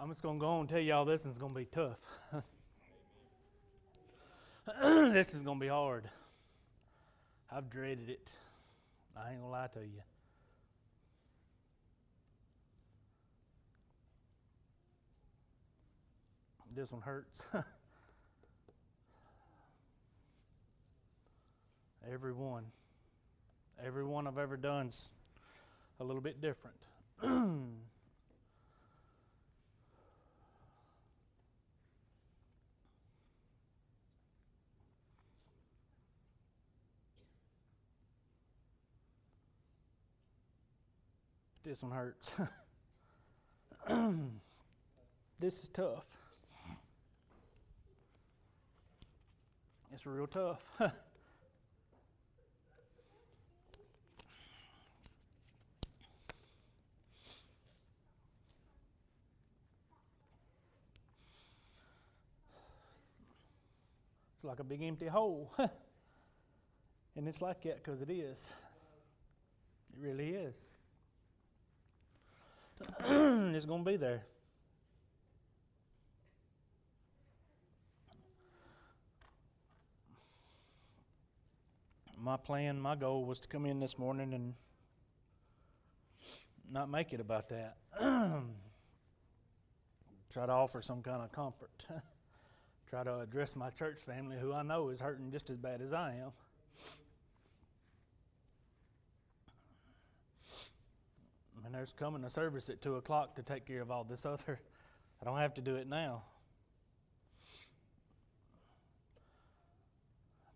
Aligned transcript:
I'm 0.00 0.08
just 0.08 0.22
going 0.22 0.38
to 0.38 0.40
go 0.40 0.48
on 0.48 0.60
and 0.60 0.68
tell 0.68 0.78
y'all 0.78 1.04
this 1.04 1.26
is 1.26 1.38
going 1.38 1.50
to 1.50 1.58
be 1.58 1.64
tough. 1.64 1.98
this 4.80 5.34
is 5.34 5.42
going 5.42 5.58
to 5.58 5.60
be 5.60 5.68
hard. 5.68 6.08
I've 7.50 7.68
dreaded 7.68 8.08
it. 8.08 8.28
I 9.16 9.30
ain't 9.30 9.40
going 9.40 9.48
to 9.48 9.58
lie 9.58 9.66
to 9.74 9.80
you. 9.80 10.02
This 16.76 16.92
one 16.92 17.02
hurts. 17.02 17.44
Every 22.12 22.32
one. 22.32 22.66
Every 23.84 24.04
one 24.04 24.28
I've 24.28 24.38
ever 24.38 24.56
done's 24.56 25.08
a 25.98 26.04
little 26.04 26.22
bit 26.22 26.40
different. 26.40 26.76
this 41.68 41.82
one 41.82 41.92
hurts. 41.92 42.34
this 45.38 45.62
is 45.62 45.68
tough. 45.68 46.06
It's 49.92 50.06
real 50.06 50.26
tough. 50.26 50.62
It's 64.36 64.44
like 64.44 64.60
a 64.60 64.64
big 64.64 64.82
empty 64.84 65.08
hole. 65.08 65.52
and 67.16 67.26
it's 67.26 67.42
like 67.42 67.60
that 67.62 67.82
because 67.82 68.02
it 68.02 68.08
is. 68.08 68.52
It 69.92 69.98
really 70.00 70.28
is. 70.30 70.68
it's 73.54 73.66
going 73.66 73.84
to 73.84 73.90
be 73.90 73.96
there. 73.96 74.22
My 82.20 82.36
plan, 82.36 82.80
my 82.80 82.96
goal 82.96 83.24
was 83.24 83.38
to 83.40 83.48
come 83.48 83.64
in 83.64 83.80
this 83.80 83.96
morning 83.96 84.34
and 84.34 84.54
not 86.70 86.90
make 86.90 87.12
it 87.12 87.20
about 87.20 87.48
that. 87.50 87.76
Try 90.32 90.46
to 90.46 90.52
offer 90.52 90.82
some 90.82 91.02
kind 91.02 91.22
of 91.22 91.32
comfort. 91.32 91.70
Try 92.90 93.04
to 93.04 93.20
address 93.20 93.54
my 93.54 93.70
church 93.70 93.98
family, 94.04 94.36
who 94.38 94.52
I 94.52 94.62
know 94.62 94.88
is 94.88 95.00
hurting 95.00 95.30
just 95.30 95.48
as 95.50 95.56
bad 95.56 95.80
as 95.80 95.92
I 95.92 96.14
am. 96.14 96.32
And 101.68 101.74
there's 101.74 101.92
coming 101.92 102.24
a 102.24 102.30
service 102.30 102.70
at 102.70 102.80
2 102.80 102.96
o'clock 102.96 103.36
to 103.36 103.42
take 103.42 103.66
care 103.66 103.82
of 103.82 103.90
all 103.90 104.02
this 104.02 104.24
other. 104.24 104.58
I 105.20 105.26
don't 105.26 105.36
have 105.36 105.52
to 105.52 105.60
do 105.60 105.76
it 105.76 105.86
now. 105.86 106.22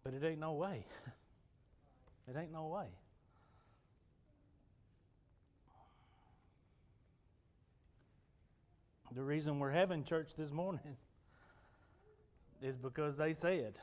But 0.02 0.14
it 0.14 0.24
ain't 0.24 0.40
no 0.40 0.54
way. 0.54 0.86
It 2.28 2.38
ain't 2.38 2.52
no 2.52 2.68
way. 2.68 2.86
The 9.12 9.24
reason 9.24 9.58
we're 9.58 9.72
having 9.72 10.04
church 10.04 10.34
this 10.34 10.52
morning 10.52 10.96
is 12.62 12.76
because 12.76 13.16
they 13.16 13.32
said, 13.32 13.74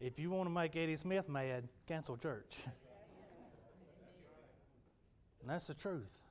if 0.00 0.20
you 0.20 0.30
want 0.30 0.46
to 0.48 0.54
make 0.54 0.76
Eddie 0.76 0.94
Smith 0.94 1.28
mad, 1.28 1.68
cancel 1.88 2.16
church. 2.16 2.60
And 5.40 5.50
that's 5.50 5.66
the 5.66 5.74
truth. 5.74 6.25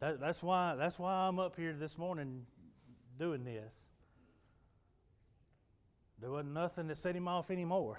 That, 0.00 0.20
that's 0.20 0.42
why 0.42 0.74
that's 0.76 0.98
why 0.98 1.12
I'm 1.12 1.38
up 1.38 1.56
here 1.56 1.72
this 1.72 1.98
morning 1.98 2.46
doing 3.18 3.44
this. 3.44 3.88
There 6.20 6.30
wasn't 6.30 6.54
nothing 6.54 6.86
that 6.88 6.96
set 6.96 7.14
him 7.16 7.28
off 7.28 7.50
anymore 7.50 7.98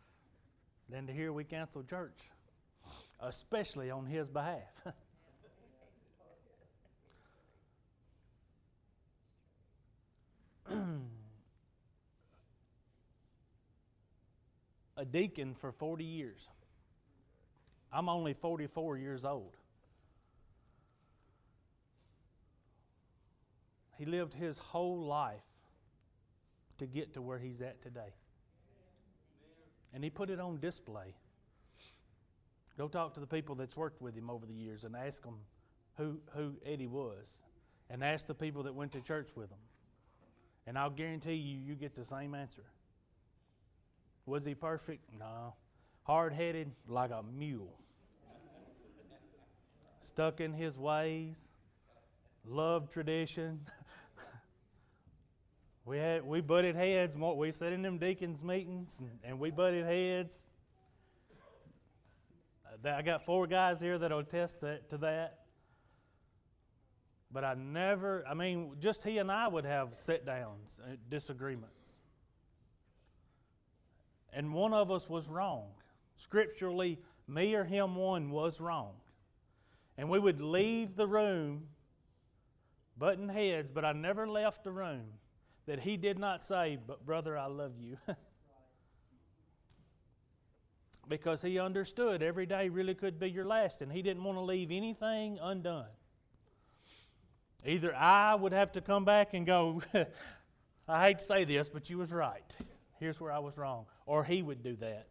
than 0.88 1.06
to 1.06 1.12
hear 1.12 1.32
we 1.32 1.44
cancel 1.44 1.82
church, 1.82 2.18
especially 3.20 3.90
on 3.90 4.06
his 4.06 4.28
behalf. 4.28 4.62
a 14.96 15.04
deacon 15.04 15.54
for 15.54 15.72
40 15.72 16.04
years. 16.04 16.48
I'm 17.92 18.08
only 18.08 18.34
44 18.34 18.98
years 18.98 19.24
old. 19.24 19.56
He 24.02 24.06
lived 24.06 24.34
his 24.34 24.58
whole 24.58 24.98
life 24.98 25.44
to 26.78 26.86
get 26.86 27.14
to 27.14 27.22
where 27.22 27.38
he's 27.38 27.62
at 27.62 27.80
today. 27.82 28.16
And 29.94 30.02
he 30.02 30.10
put 30.10 30.28
it 30.28 30.40
on 30.40 30.58
display. 30.58 31.14
Go 32.76 32.88
talk 32.88 33.14
to 33.14 33.20
the 33.20 33.28
people 33.28 33.54
that's 33.54 33.76
worked 33.76 34.02
with 34.02 34.16
him 34.16 34.28
over 34.28 34.44
the 34.44 34.54
years 34.54 34.82
and 34.82 34.96
ask 34.96 35.22
them 35.22 35.36
who, 35.98 36.18
who 36.34 36.56
Eddie 36.66 36.88
was. 36.88 37.42
And 37.88 38.02
ask 38.02 38.26
the 38.26 38.34
people 38.34 38.64
that 38.64 38.74
went 38.74 38.90
to 38.90 39.00
church 39.00 39.28
with 39.36 39.50
him. 39.50 39.62
And 40.66 40.76
I'll 40.76 40.90
guarantee 40.90 41.34
you, 41.34 41.60
you 41.60 41.76
get 41.76 41.94
the 41.94 42.04
same 42.04 42.34
answer. 42.34 42.64
Was 44.26 44.44
he 44.44 44.56
perfect? 44.56 45.04
No. 45.16 45.54
Hard 46.02 46.32
headed 46.32 46.72
like 46.88 47.12
a 47.12 47.22
mule. 47.22 47.78
Stuck 50.00 50.40
in 50.40 50.52
his 50.52 50.76
ways. 50.76 51.50
Loved 52.44 52.92
tradition. 52.92 53.60
We 55.84 55.98
had 55.98 56.24
we 56.24 56.40
butted 56.40 56.76
heads. 56.76 57.16
We 57.16 57.50
sat 57.50 57.72
in 57.72 57.82
them 57.82 57.98
deacons 57.98 58.44
meetings 58.44 59.00
and, 59.00 59.18
and 59.24 59.40
we 59.40 59.50
butted 59.50 59.84
heads. 59.84 60.46
Uh, 62.84 62.90
I 62.90 63.02
got 63.02 63.24
four 63.24 63.46
guys 63.46 63.80
here 63.80 63.98
that'll 63.98 64.20
attest 64.20 64.60
to, 64.60 64.78
to 64.90 64.98
that. 64.98 65.40
But 67.32 67.44
I 67.44 67.54
never, 67.54 68.24
I 68.28 68.34
mean, 68.34 68.76
just 68.78 69.02
he 69.02 69.18
and 69.18 69.30
I 69.30 69.48
would 69.48 69.64
have 69.64 69.96
sit 69.96 70.26
downs, 70.26 70.78
and 70.86 70.98
disagreements. 71.08 71.94
And 74.32 74.52
one 74.52 74.72
of 74.72 74.90
us 74.90 75.08
was 75.08 75.28
wrong. 75.28 75.68
Scripturally, 76.16 77.00
me 77.26 77.54
or 77.54 77.64
him 77.64 77.96
one 77.96 78.30
was 78.30 78.60
wrong. 78.60 78.92
And 79.96 80.08
we 80.08 80.18
would 80.18 80.40
leave 80.40 80.94
the 80.94 81.06
room 81.06 81.68
butting 82.96 83.28
heads, 83.28 83.70
but 83.72 83.84
I 83.84 83.92
never 83.92 84.26
left 84.28 84.64
the 84.64 84.72
room 84.72 85.04
that 85.66 85.80
he 85.80 85.96
did 85.96 86.18
not 86.18 86.42
say, 86.42 86.78
But 86.86 87.04
brother, 87.06 87.36
I 87.36 87.46
love 87.46 87.72
you. 87.78 87.96
because 91.08 91.42
he 91.42 91.58
understood 91.58 92.22
every 92.22 92.46
day 92.46 92.68
really 92.68 92.94
could 92.94 93.18
be 93.18 93.30
your 93.30 93.44
last, 93.44 93.82
and 93.82 93.92
he 93.92 94.02
didn't 94.02 94.24
want 94.24 94.38
to 94.38 94.42
leave 94.42 94.70
anything 94.70 95.38
undone. 95.40 95.86
Either 97.64 97.94
I 97.94 98.34
would 98.34 98.52
have 98.52 98.72
to 98.72 98.80
come 98.80 99.04
back 99.04 99.34
and 99.34 99.46
go, 99.46 99.82
I 100.88 101.06
hate 101.06 101.18
to 101.20 101.24
say 101.24 101.44
this, 101.44 101.68
but 101.68 101.88
you 101.90 101.98
was 101.98 102.12
right. 102.12 102.56
Here's 102.98 103.20
where 103.20 103.32
I 103.32 103.38
was 103.38 103.56
wrong. 103.56 103.86
Or 104.06 104.24
he 104.24 104.42
would 104.42 104.62
do 104.62 104.76
that. 104.76 105.06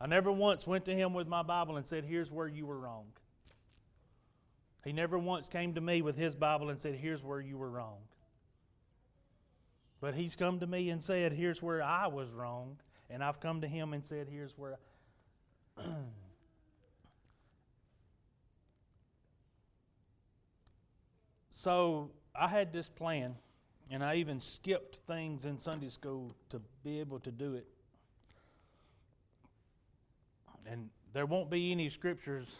I 0.00 0.06
never 0.06 0.30
once 0.30 0.66
went 0.66 0.84
to 0.84 0.94
him 0.94 1.12
with 1.12 1.26
my 1.26 1.42
Bible 1.42 1.76
and 1.76 1.86
said, 1.86 2.04
Here's 2.04 2.30
where 2.30 2.46
you 2.46 2.66
were 2.66 2.78
wrong. 2.78 3.06
He 4.84 4.92
never 4.92 5.18
once 5.18 5.48
came 5.48 5.74
to 5.74 5.80
me 5.80 6.02
with 6.02 6.16
his 6.16 6.34
Bible 6.34 6.70
and 6.70 6.80
said, 6.80 6.94
Here's 6.94 7.24
where 7.24 7.40
you 7.40 7.58
were 7.58 7.70
wrong. 7.70 7.98
But 10.00 10.14
he's 10.14 10.36
come 10.36 10.60
to 10.60 10.66
me 10.66 10.90
and 10.90 11.02
said, 11.02 11.32
Here's 11.32 11.60
where 11.62 11.82
I 11.82 12.06
was 12.06 12.30
wrong. 12.30 12.78
And 13.10 13.24
I've 13.24 13.40
come 13.40 13.62
to 13.62 13.66
him 13.66 13.92
and 13.92 14.04
said, 14.04 14.28
Here's 14.30 14.56
where. 14.56 14.78
so 21.52 22.10
I 22.34 22.46
had 22.48 22.72
this 22.72 22.88
plan, 22.88 23.34
and 23.90 24.04
I 24.04 24.14
even 24.16 24.40
skipped 24.40 24.96
things 25.06 25.44
in 25.44 25.58
Sunday 25.58 25.88
school 25.88 26.34
to 26.50 26.60
be 26.84 27.00
able 27.00 27.18
to 27.20 27.32
do 27.32 27.54
it. 27.54 27.66
And 30.70 30.90
there 31.12 31.26
won't 31.26 31.50
be 31.50 31.72
any 31.72 31.88
scriptures 31.88 32.58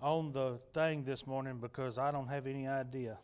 on 0.00 0.32
the 0.32 0.58
thing 0.72 1.02
this 1.02 1.26
morning 1.26 1.58
because 1.60 1.98
I 1.98 2.10
don't 2.10 2.28
have 2.28 2.46
any 2.46 2.66
idea 2.66 3.18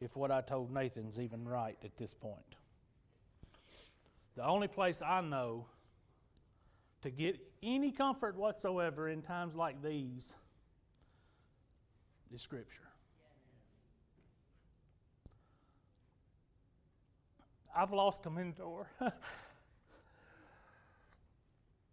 if 0.00 0.16
what 0.16 0.30
I 0.30 0.42
told 0.42 0.72
Nathan's 0.72 1.18
even 1.18 1.46
right 1.46 1.78
at 1.82 1.96
this 1.96 2.12
point. 2.12 2.56
The 4.36 4.44
only 4.44 4.68
place 4.68 5.00
I 5.00 5.20
know 5.20 5.66
to 7.02 7.10
get 7.10 7.38
any 7.62 7.90
comfort 7.90 8.36
whatsoever 8.36 9.08
in 9.08 9.22
times 9.22 9.54
like 9.54 9.82
these 9.82 10.34
is 12.34 12.42
Scripture. 12.42 12.82
I've 17.76 17.92
lost 17.92 18.26
a 18.26 18.30
mentor. 18.30 18.88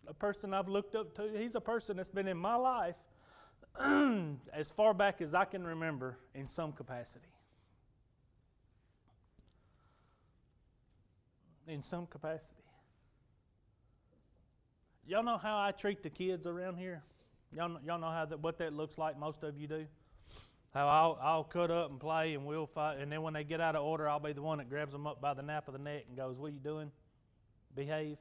a 0.07 0.13
person 0.13 0.53
I've 0.53 0.67
looked 0.67 0.95
up 0.95 1.15
to. 1.15 1.29
He's 1.37 1.55
a 1.55 1.61
person 1.61 1.97
that's 1.97 2.09
been 2.09 2.27
in 2.27 2.37
my 2.37 2.55
life 2.55 2.95
as 4.53 4.69
far 4.71 4.93
back 4.93 5.21
as 5.21 5.33
I 5.33 5.45
can 5.45 5.65
remember 5.65 6.17
in 6.35 6.47
some 6.47 6.71
capacity. 6.71 7.25
In 11.67 11.81
some 11.81 12.05
capacity. 12.05 12.61
Y'all 15.07 15.23
know 15.23 15.37
how 15.37 15.57
I 15.57 15.71
treat 15.71 16.03
the 16.03 16.09
kids 16.09 16.45
around 16.45 16.77
here? 16.77 17.03
Y'all, 17.53 17.77
y'all 17.85 17.99
know 17.99 18.09
how 18.09 18.25
that, 18.25 18.39
what 18.39 18.57
that 18.59 18.73
looks 18.73 18.97
like, 18.97 19.17
most 19.17 19.43
of 19.43 19.57
you 19.57 19.67
do? 19.67 19.85
How 20.73 20.87
I'll, 20.87 21.19
I'll 21.21 21.43
cut 21.43 21.69
up 21.69 21.91
and 21.91 21.99
play 21.99 22.33
and 22.33 22.45
we'll 22.45 22.65
fight, 22.65 22.99
and 22.99 23.11
then 23.11 23.21
when 23.21 23.33
they 23.33 23.43
get 23.43 23.59
out 23.59 23.75
of 23.75 23.83
order, 23.83 24.07
I'll 24.07 24.19
be 24.21 24.31
the 24.31 24.41
one 24.41 24.59
that 24.59 24.69
grabs 24.69 24.93
them 24.93 25.05
up 25.05 25.19
by 25.19 25.33
the 25.33 25.41
nape 25.41 25.67
of 25.67 25.73
the 25.73 25.79
neck 25.79 26.05
and 26.07 26.15
goes, 26.15 26.37
What 26.37 26.47
are 26.47 26.53
you 26.53 26.59
doing? 26.59 26.91
Behave. 27.75 28.17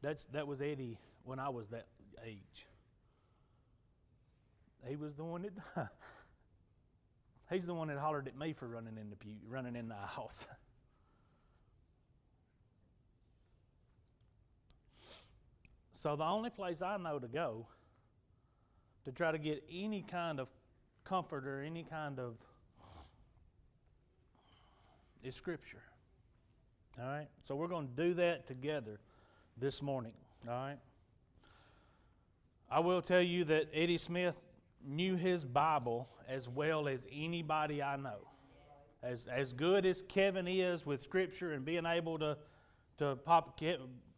That's, 0.00 0.24
that 0.26 0.46
was 0.46 0.62
Eddie 0.62 0.98
when 1.22 1.38
I 1.38 1.50
was 1.50 1.68
that 1.68 1.86
age. 2.24 2.66
He 4.86 4.96
was 4.96 5.14
the 5.14 5.24
one 5.24 5.42
that 5.42 5.52
he's 7.50 7.66
the 7.66 7.74
one 7.74 7.88
that 7.88 7.98
hollered 7.98 8.28
at 8.28 8.38
me 8.38 8.52
for 8.52 8.68
running 8.68 8.98
in 8.98 9.10
the 9.10 9.16
pew, 9.16 9.36
running 9.48 9.76
in 9.76 9.88
the 9.88 9.94
house. 9.94 10.46
so 15.92 16.16
the 16.16 16.24
only 16.24 16.50
place 16.50 16.82
I 16.82 16.96
know 16.98 17.18
to 17.18 17.28
go 17.28 17.66
to 19.04 19.12
try 19.12 19.32
to 19.32 19.38
get 19.38 19.64
any 19.70 20.02
kind 20.02 20.40
of 20.40 20.48
comfort 21.04 21.46
or 21.46 21.62
any 21.62 21.84
kind 21.84 22.18
of 22.18 22.36
is 25.22 25.34
Scripture. 25.34 25.82
All 27.00 27.06
right? 27.06 27.28
So 27.42 27.56
we're 27.56 27.68
going 27.68 27.88
to 27.88 28.02
do 28.02 28.14
that 28.14 28.46
together 28.46 29.00
this 29.56 29.82
morning. 29.82 30.12
All 30.46 30.54
right? 30.54 30.78
I 32.70 32.80
will 32.80 33.02
tell 33.02 33.22
you 33.22 33.44
that 33.44 33.68
Eddie 33.72 33.98
Smith 33.98 34.34
knew 34.86 35.16
his 35.16 35.44
Bible 35.44 36.08
as 36.28 36.48
well 36.48 36.88
as 36.88 37.06
anybody 37.12 37.82
I 37.82 37.96
know. 37.96 38.28
As, 39.02 39.26
as 39.26 39.52
good 39.52 39.84
as 39.84 40.02
Kevin 40.02 40.48
is 40.48 40.86
with 40.86 41.02
Scripture 41.02 41.52
and 41.52 41.64
being 41.64 41.84
able 41.84 42.18
to, 42.20 42.38
to 42.98 43.16
pop, 43.16 43.60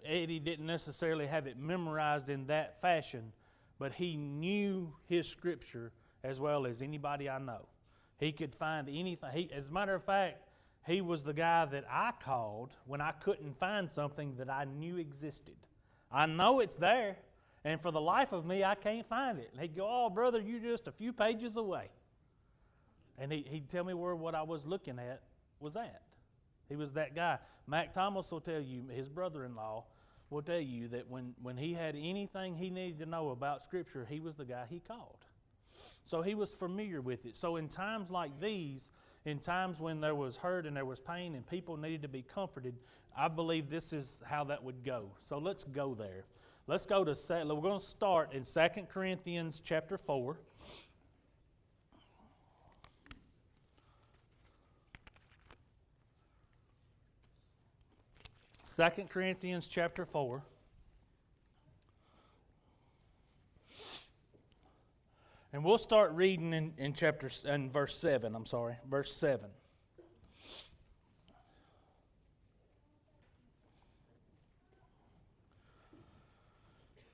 Eddie 0.04 0.38
didn't 0.38 0.66
necessarily 0.66 1.26
have 1.26 1.46
it 1.46 1.58
memorized 1.58 2.28
in 2.28 2.46
that 2.46 2.80
fashion, 2.80 3.32
but 3.78 3.92
he 3.92 4.16
knew 4.16 4.94
his 5.06 5.28
Scripture 5.28 5.92
as 6.22 6.38
well 6.38 6.66
as 6.66 6.82
anybody 6.82 7.28
I 7.28 7.38
know. 7.38 7.66
He 8.18 8.32
could 8.32 8.54
find 8.54 8.88
anything. 8.88 9.30
He, 9.32 9.50
as 9.52 9.68
a 9.68 9.72
matter 9.72 9.94
of 9.94 10.04
fact, 10.04 10.42
he 10.86 11.00
was 11.00 11.24
the 11.24 11.34
guy 11.34 11.64
that 11.64 11.84
I 11.90 12.12
called 12.22 12.72
when 12.86 13.00
I 13.00 13.10
couldn't 13.10 13.58
find 13.58 13.90
something 13.90 14.36
that 14.36 14.48
I 14.48 14.64
knew 14.64 14.98
existed. 14.98 15.56
I 16.12 16.26
know 16.26 16.60
it's 16.60 16.76
there, 16.76 17.16
and 17.66 17.80
for 17.80 17.90
the 17.90 18.00
life 18.00 18.30
of 18.30 18.46
me, 18.46 18.62
I 18.62 18.76
can't 18.76 19.04
find 19.08 19.40
it. 19.40 19.48
And 19.50 19.60
he'd 19.60 19.74
go, 19.74 19.88
Oh, 19.90 20.08
brother, 20.08 20.40
you're 20.40 20.60
just 20.60 20.86
a 20.86 20.92
few 20.92 21.12
pages 21.12 21.56
away. 21.56 21.88
And 23.18 23.32
he, 23.32 23.44
he'd 23.50 23.68
tell 23.68 23.82
me 23.82 23.92
where 23.92 24.14
what 24.14 24.36
I 24.36 24.44
was 24.44 24.64
looking 24.64 25.00
at 25.00 25.22
was 25.58 25.74
at. 25.74 26.02
He 26.68 26.76
was 26.76 26.92
that 26.92 27.16
guy. 27.16 27.38
Mac 27.66 27.92
Thomas 27.92 28.30
will 28.30 28.40
tell 28.40 28.60
you, 28.60 28.84
his 28.88 29.08
brother 29.08 29.44
in 29.44 29.56
law 29.56 29.86
will 30.30 30.42
tell 30.42 30.60
you 30.60 30.86
that 30.88 31.10
when, 31.10 31.34
when 31.42 31.56
he 31.56 31.74
had 31.74 31.96
anything 31.96 32.54
he 32.54 32.70
needed 32.70 33.00
to 33.00 33.06
know 33.06 33.30
about 33.30 33.64
Scripture, 33.64 34.06
he 34.08 34.20
was 34.20 34.36
the 34.36 34.44
guy 34.44 34.66
he 34.70 34.78
called. 34.78 35.24
So 36.04 36.22
he 36.22 36.36
was 36.36 36.52
familiar 36.52 37.00
with 37.00 37.26
it. 37.26 37.36
So 37.36 37.56
in 37.56 37.66
times 37.66 38.12
like 38.12 38.40
these, 38.40 38.92
in 39.24 39.40
times 39.40 39.80
when 39.80 40.00
there 40.00 40.14
was 40.14 40.36
hurt 40.36 40.66
and 40.66 40.76
there 40.76 40.84
was 40.84 41.00
pain 41.00 41.34
and 41.34 41.44
people 41.44 41.76
needed 41.76 42.02
to 42.02 42.08
be 42.08 42.22
comforted, 42.22 42.76
I 43.16 43.26
believe 43.26 43.70
this 43.70 43.92
is 43.92 44.20
how 44.24 44.44
that 44.44 44.62
would 44.62 44.84
go. 44.84 45.10
So 45.20 45.38
let's 45.38 45.64
go 45.64 45.96
there. 45.96 46.26
Let's 46.68 46.84
go 46.84 47.04
to, 47.04 47.14
we're 47.30 47.60
going 47.60 47.78
to 47.78 47.84
start 47.84 48.32
in 48.32 48.42
2 48.42 48.60
Corinthians 48.92 49.62
chapter 49.64 49.96
4. 49.96 50.36
Second 58.64 59.10
Corinthians 59.10 59.68
chapter 59.68 60.04
4. 60.04 60.42
And 65.52 65.64
we'll 65.64 65.78
start 65.78 66.10
reading 66.14 66.52
in, 66.52 66.72
in 66.78 66.94
chapter 66.94 67.30
in 67.44 67.70
verse 67.70 67.96
7, 67.96 68.34
I'm 68.34 68.44
sorry, 68.44 68.74
verse 68.90 69.12
7. 69.12 69.48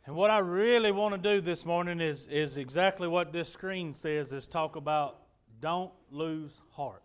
And 0.04 0.16
what 0.16 0.30
I 0.30 0.38
really 0.38 0.90
want 0.90 1.14
to 1.14 1.30
do 1.30 1.40
this 1.40 1.64
morning 1.64 2.00
is, 2.00 2.26
is 2.26 2.56
exactly 2.56 3.06
what 3.06 3.32
this 3.32 3.48
screen 3.52 3.94
says 3.94 4.32
is 4.32 4.48
talk 4.48 4.74
about 4.74 5.18
don't 5.60 5.92
lose 6.10 6.62
heart. 6.72 7.02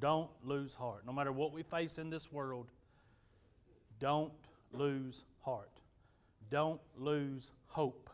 Don't 0.00 0.30
lose 0.42 0.74
heart. 0.74 1.06
No 1.06 1.12
matter 1.12 1.30
what 1.30 1.52
we 1.52 1.62
face 1.62 1.98
in 1.98 2.10
this 2.10 2.32
world, 2.32 2.66
don't 4.00 4.32
lose 4.72 5.24
heart. 5.40 5.70
Don't 6.50 6.80
lose 6.98 7.52
hope. 7.68 8.10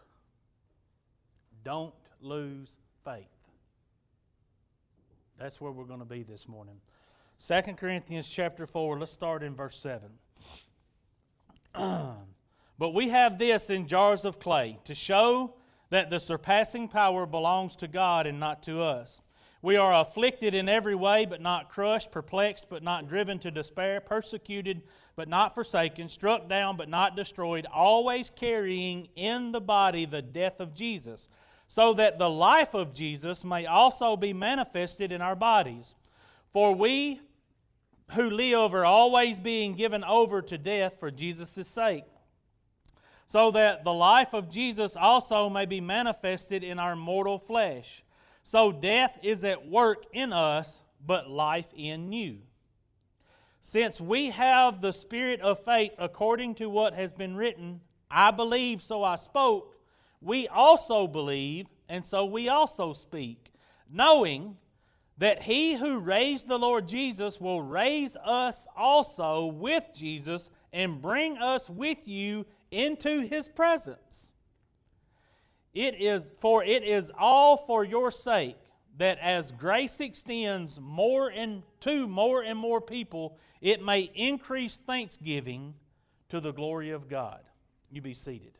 Don't 1.65 1.95
lose 2.21 2.77
faith. 3.03 3.25
That's 5.39 5.59
where 5.61 5.73
we're 5.73 5.85
going 5.85 6.01
to 6.01 6.05
be 6.05 6.23
this 6.23 6.47
morning. 6.47 6.77
2 7.45 7.63
Corinthians 7.77 8.29
chapter 8.29 8.67
4, 8.67 8.99
let's 9.01 9.11
start 9.11 9.43
in 9.43 9.57
verse 9.57 9.77
7. 9.77 10.11
but 12.79 12.95
we 12.95 13.09
have 13.09 13.39
this 13.39 13.71
in 13.71 13.87
jars 13.87 14.25
of 14.25 14.39
clay 14.39 14.79
to 14.85 14.95
show 14.95 15.55
that 15.91 16.11
the 16.11 16.21
surpassing 16.21 16.89
power 16.89 17.27
belongs 17.27 17.77
to 17.77 17.89
God 17.89 18.27
and 18.27 18.41
not 18.41 18.63
to 18.65 18.81
us. 18.81 19.21
We 19.61 19.77
are 19.77 19.95
afflicted 19.95 20.55
in 20.55 20.69
every 20.69 20.95
way, 20.95 21.25
but 21.25 21.41
not 21.41 21.69
crushed, 21.69 22.11
perplexed, 22.11 22.67
but 22.69 22.83
not 22.83 23.09
driven 23.09 23.39
to 23.41 23.51
despair, 23.51 24.01
persecuted, 24.01 24.83
but 25.15 25.29
not 25.29 25.55
forsaken, 25.55 26.09
struck 26.09 26.49
down, 26.49 26.77
but 26.77 26.89
not 26.89 27.15
destroyed, 27.15 27.67
always 27.73 28.31
carrying 28.31 29.09
in 29.15 29.53
the 29.53 29.61
body 29.61 30.05
the 30.05 30.23
death 30.23 30.59
of 30.59 30.75
Jesus 30.75 31.29
so 31.73 31.95
that 31.95 32.19
the 32.19 32.29
life 32.29 32.75
of 32.75 32.93
Jesus 32.93 33.45
may 33.45 33.65
also 33.65 34.15
be 34.15 34.35
manifested 34.35 35.11
in 35.11 35.23
our 35.23 35.35
bodies. 35.35 35.95
For 36.53 36.75
we 36.75 37.19
who 38.13 38.29
live 38.29 38.75
are 38.75 38.85
always 38.85 39.39
being 39.39 39.75
given 39.75 40.05
over 40.05 40.43
to 40.43 40.59
death 40.59 41.01
for 41.01 41.11
Jesus' 41.11 41.67
sake, 41.67 42.05
so 43.27 43.51
that 43.53 43.85
the 43.85 43.93
life 43.93 44.35
of 44.35 44.51
Jesus 44.51 44.97
also 44.97 45.49
may 45.49 45.67
be 45.67 45.81
manifested 45.81 46.63
in 46.63 46.79
our 46.79 46.97
mortal 46.97 47.39
flesh. 47.39 48.05
So 48.43 48.73
death 48.73 49.19
is 49.23 49.45
at 49.45 49.69
work 49.69 50.05
in 50.13 50.33
us, 50.33 50.83
but 51.05 51.31
life 51.31 51.69
in 51.77 52.13
you. 52.13 52.39
Since 53.61 54.01
we 54.01 54.31
have 54.31 54.81
the 54.81 54.93
spirit 54.93 55.41
of 55.41 55.65
faith 55.65 55.93
according 55.99 56.57
to 56.57 56.69
what 56.69 56.95
has 56.95 57.13
been 57.13 57.37
written, 57.37 57.81
I 58.11 58.33
believe, 58.33 58.83
so 58.83 59.05
I 59.05 59.17
spoke 59.17 59.73
we 60.23 60.47
also 60.47 61.09
believe, 61.09 61.67
and 61.89 62.05
so 62.07 62.25
we 62.25 62.49
also 62.49 62.93
speak, 62.93 63.53
knowing 63.91 64.57
that 65.19 65.43
he 65.43 65.75
who 65.75 65.99
raised 65.99 66.49
the 66.49 66.59
Lord 66.59 66.87
Jesus 66.87 67.41
will 67.41 67.61
raise 67.61 68.17
us 68.25 68.67
also 68.77 69.47
with 69.47 69.91
Jesus 69.95 70.49
and 70.73 71.03
bring 71.03 71.39
us 71.39 71.69
with 71.69 72.07
you 72.07 72.47
into 72.73 73.21
his 73.21 73.47
presence. 73.47 74.33
It 75.75 76.01
is 76.01 76.33
for 76.39 76.65
it 76.65 76.83
is 76.83 77.13
all 77.17 77.57
for 77.57 77.85
your 77.85 78.11
sake 78.11 78.57
that 78.99 79.19
as 79.21 79.53
grace 79.53 80.01
extends 80.01 80.81
more 80.81 81.29
and 81.29 81.63
to 81.81 82.07
more 82.09 82.43
and 82.43 82.59
more 82.59 82.81
people, 82.81 83.39
it 83.61 83.83
may 83.83 84.11
increase 84.15 84.79
thanksgiving 84.79 85.75
to 86.29 86.41
the 86.41 86.53
glory 86.53 86.91
of 86.91 87.09
God. 87.09 87.41
You 87.91 88.03
be 88.03 88.15
seated. 88.15 88.53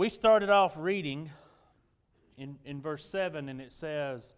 we 0.00 0.08
started 0.08 0.48
off 0.48 0.78
reading 0.78 1.30
in, 2.40 2.58
in 2.64 2.80
verse 2.80 3.04
7, 3.04 3.48
and 3.48 3.60
it 3.60 3.72
says, 3.72 4.34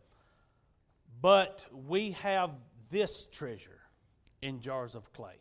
But 1.20 1.64
we 1.72 2.10
have 2.12 2.50
this 2.90 3.26
treasure 3.30 3.80
in 4.42 4.60
jars 4.60 4.94
of 4.94 5.12
clay. 5.12 5.36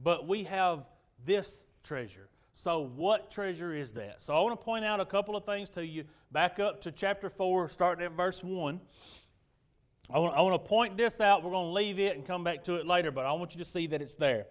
But 0.00 0.26
we 0.26 0.44
have 0.44 0.84
this 1.26 1.66
treasure. 1.82 2.28
So, 2.54 2.80
what 2.80 3.30
treasure 3.30 3.74
is 3.74 3.94
that? 3.94 4.22
So, 4.22 4.34
I 4.34 4.40
want 4.40 4.58
to 4.58 4.64
point 4.64 4.84
out 4.84 5.00
a 5.00 5.04
couple 5.04 5.36
of 5.36 5.44
things 5.44 5.70
to 5.70 5.84
you. 5.84 6.04
Back 6.30 6.60
up 6.60 6.82
to 6.82 6.92
chapter 6.92 7.28
4, 7.28 7.68
starting 7.68 8.04
at 8.04 8.12
verse 8.12 8.42
1. 8.42 8.80
I 10.10 10.18
want, 10.18 10.36
I 10.36 10.40
want 10.40 10.62
to 10.62 10.68
point 10.68 10.96
this 10.96 11.20
out. 11.20 11.42
We're 11.42 11.50
going 11.50 11.68
to 11.68 11.72
leave 11.72 11.98
it 11.98 12.16
and 12.16 12.24
come 12.24 12.44
back 12.44 12.64
to 12.64 12.76
it 12.76 12.86
later, 12.86 13.10
but 13.10 13.26
I 13.26 13.32
want 13.32 13.54
you 13.54 13.58
to 13.58 13.64
see 13.64 13.88
that 13.88 14.00
it's 14.00 14.16
there. 14.16 14.46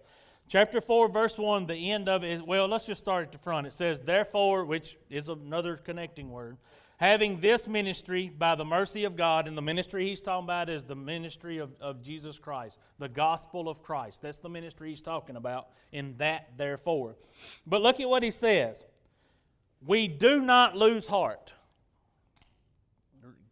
Chapter 0.48 0.80
4, 0.80 1.10
verse 1.10 1.36
1, 1.36 1.66
the 1.66 1.90
end 1.90 2.08
of 2.08 2.24
it 2.24 2.30
is, 2.30 2.42
well, 2.42 2.68
let's 2.68 2.86
just 2.86 3.00
start 3.00 3.26
at 3.26 3.32
the 3.32 3.38
front. 3.38 3.66
It 3.66 3.72
says, 3.72 4.00
Therefore, 4.00 4.64
which 4.64 4.96
is 5.10 5.28
another 5.28 5.76
connecting 5.76 6.30
word, 6.30 6.56
having 6.98 7.40
this 7.40 7.66
ministry 7.66 8.28
by 8.28 8.54
the 8.54 8.64
mercy 8.64 9.04
of 9.04 9.16
God, 9.16 9.48
and 9.48 9.56
the 9.56 9.62
ministry 9.62 10.06
he's 10.06 10.20
talking 10.20 10.44
about 10.44 10.68
is 10.68 10.84
the 10.84 10.96
ministry 10.96 11.58
of, 11.58 11.70
of 11.80 12.02
Jesus 12.02 12.38
Christ, 12.38 12.78
the 12.98 13.08
gospel 13.08 13.68
of 13.68 13.82
Christ. 13.82 14.20
That's 14.20 14.38
the 14.38 14.48
ministry 14.48 14.90
he's 14.90 15.00
talking 15.00 15.36
about 15.36 15.68
in 15.92 16.16
that, 16.18 16.56
therefore. 16.56 17.16
But 17.66 17.82
look 17.82 18.00
at 18.00 18.08
what 18.08 18.22
he 18.22 18.30
says 18.30 18.84
We 19.80 20.08
do 20.08 20.42
not 20.42 20.76
lose 20.76 21.08
heart. 21.08 21.54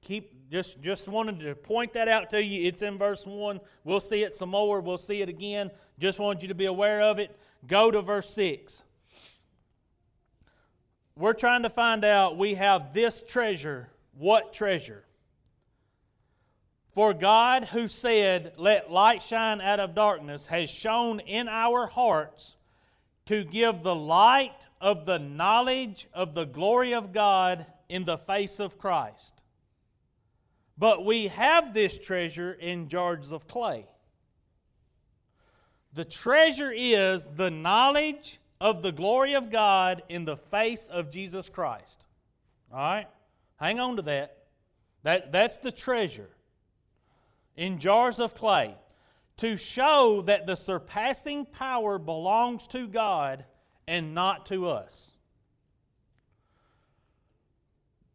Keep 0.02 0.50
just 0.50 0.80
just 0.80 1.08
wanted 1.08 1.40
to 1.40 1.54
point 1.54 1.92
that 1.94 2.08
out 2.08 2.30
to 2.30 2.42
you. 2.42 2.66
It's 2.68 2.82
in 2.82 2.98
verse 2.98 3.26
1. 3.26 3.60
We'll 3.84 4.00
see 4.00 4.22
it 4.22 4.34
some 4.34 4.50
more. 4.50 4.80
We'll 4.80 4.98
see 4.98 5.22
it 5.22 5.28
again. 5.28 5.70
Just 5.98 6.18
wanted 6.18 6.42
you 6.42 6.48
to 6.48 6.54
be 6.54 6.66
aware 6.66 7.00
of 7.00 7.18
it. 7.18 7.36
Go 7.66 7.90
to 7.90 8.02
verse 8.02 8.30
6 8.30 8.82
we're 11.16 11.32
trying 11.32 11.62
to 11.62 11.70
find 11.70 12.04
out 12.04 12.36
we 12.36 12.54
have 12.54 12.92
this 12.92 13.22
treasure. 13.22 13.88
What 14.18 14.52
treasure? 14.52 15.04
For 16.92 17.12
God, 17.14 17.64
who 17.64 17.88
said, 17.88 18.52
Let 18.56 18.90
light 18.90 19.22
shine 19.22 19.60
out 19.60 19.80
of 19.80 19.94
darkness, 19.94 20.46
has 20.48 20.70
shone 20.70 21.20
in 21.20 21.48
our 21.48 21.86
hearts 21.86 22.56
to 23.26 23.44
give 23.44 23.82
the 23.82 23.94
light 23.94 24.66
of 24.80 25.04
the 25.04 25.18
knowledge 25.18 26.06
of 26.14 26.34
the 26.34 26.44
glory 26.44 26.94
of 26.94 27.12
God 27.12 27.66
in 27.88 28.04
the 28.04 28.18
face 28.18 28.60
of 28.60 28.78
Christ. 28.78 29.42
But 30.78 31.04
we 31.04 31.28
have 31.28 31.72
this 31.72 31.98
treasure 31.98 32.52
in 32.52 32.88
jars 32.88 33.32
of 33.32 33.48
clay. 33.48 33.86
The 35.94 36.04
treasure 36.04 36.72
is 36.74 37.26
the 37.36 37.50
knowledge 37.50 38.38
of 38.60 38.82
the 38.82 38.92
glory 38.92 39.34
of 39.34 39.50
God 39.50 40.02
in 40.08 40.24
the 40.24 40.36
face 40.36 40.88
of 40.88 41.10
Jesus 41.10 41.48
Christ. 41.48 42.04
All 42.72 42.78
right? 42.78 43.06
Hang 43.56 43.80
on 43.80 43.96
to 43.96 44.02
that. 44.02 44.38
that 45.02 45.32
that's 45.32 45.58
the 45.58 45.72
treasure 45.72 46.30
in 47.56 47.78
jars 47.78 48.18
of 48.18 48.34
clay 48.34 48.74
to 49.38 49.56
show 49.56 50.22
that 50.26 50.46
the 50.46 50.56
surpassing 50.56 51.44
power 51.44 51.98
belongs 51.98 52.66
to 52.68 52.86
God 52.86 53.44
and 53.86 54.14
not 54.14 54.46
to 54.46 54.68
us. 54.68 55.12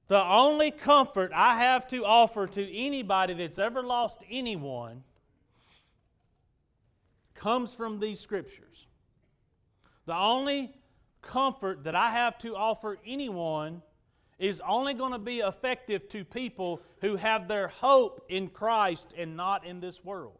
The 0.07 0.23
only 0.25 0.71
comfort 0.71 1.31
I 1.33 1.59
have 1.59 1.87
to 1.89 2.05
offer 2.05 2.45
to 2.45 2.75
anybody 2.75 3.33
that's 3.33 3.59
ever 3.59 3.81
lost 3.81 4.23
anyone 4.29 5.03
comes 7.33 7.73
from 7.73 7.99
these 7.99 8.19
scriptures. 8.19 8.87
The 10.11 10.17
only 10.17 10.73
comfort 11.21 11.85
that 11.85 11.95
I 11.95 12.09
have 12.09 12.37
to 12.39 12.53
offer 12.53 12.97
anyone 13.07 13.81
is 14.39 14.61
only 14.67 14.93
going 14.93 15.13
to 15.13 15.19
be 15.19 15.39
effective 15.39 16.09
to 16.09 16.25
people 16.25 16.81
who 16.99 17.15
have 17.15 17.47
their 17.47 17.69
hope 17.69 18.25
in 18.27 18.49
Christ 18.49 19.13
and 19.17 19.37
not 19.37 19.65
in 19.65 19.79
this 19.79 20.03
world. 20.03 20.37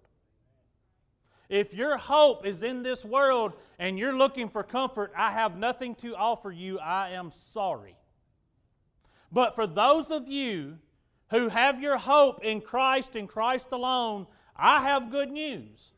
If 1.48 1.74
your 1.74 1.96
hope 1.96 2.46
is 2.46 2.64
in 2.64 2.84
this 2.84 3.06
world 3.06 3.54
and 3.80 3.98
you're 3.98 4.18
looking 4.18 4.50
for 4.50 4.62
comfort, 4.62 5.14
I 5.16 5.32
have 5.32 5.56
nothing 5.56 5.96
to 5.96 6.18
offer 6.18 6.52
you. 6.52 6.78
I 6.78 7.12
am 7.12 7.32
sorry. 7.32 7.96
But 9.32 9.56
for 9.56 9.68
those 9.68 10.12
of 10.12 10.28
you 10.28 10.80
who 11.30 11.48
have 11.48 11.80
your 11.80 11.98
hope 11.98 12.44
in 12.44 12.60
Christ 12.60 13.16
and 13.16 13.30
Christ 13.30 13.72
alone, 13.72 14.28
I 14.54 14.82
have 14.82 15.12
good 15.12 15.32
news. 15.32 15.94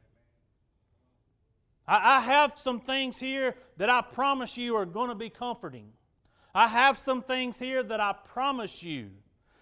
I, 1.87 2.17
I 2.17 2.19
have 2.21 2.57
some 2.57 2.79
things 2.79 3.19
here 3.19 3.55
that 3.77 3.89
I 3.89 4.01
promise 4.01 4.57
you 4.57 4.75
are 4.75 4.85
going 4.85 5.09
to 5.09 5.15
be 5.15 5.29
comforting. 5.29 5.89
I 6.55 6.67
have 6.67 6.97
some 6.97 7.21
things 7.21 7.59
here 7.59 7.81
that 7.83 7.99
I 7.99 8.13
promise 8.13 8.83
you 8.83 9.09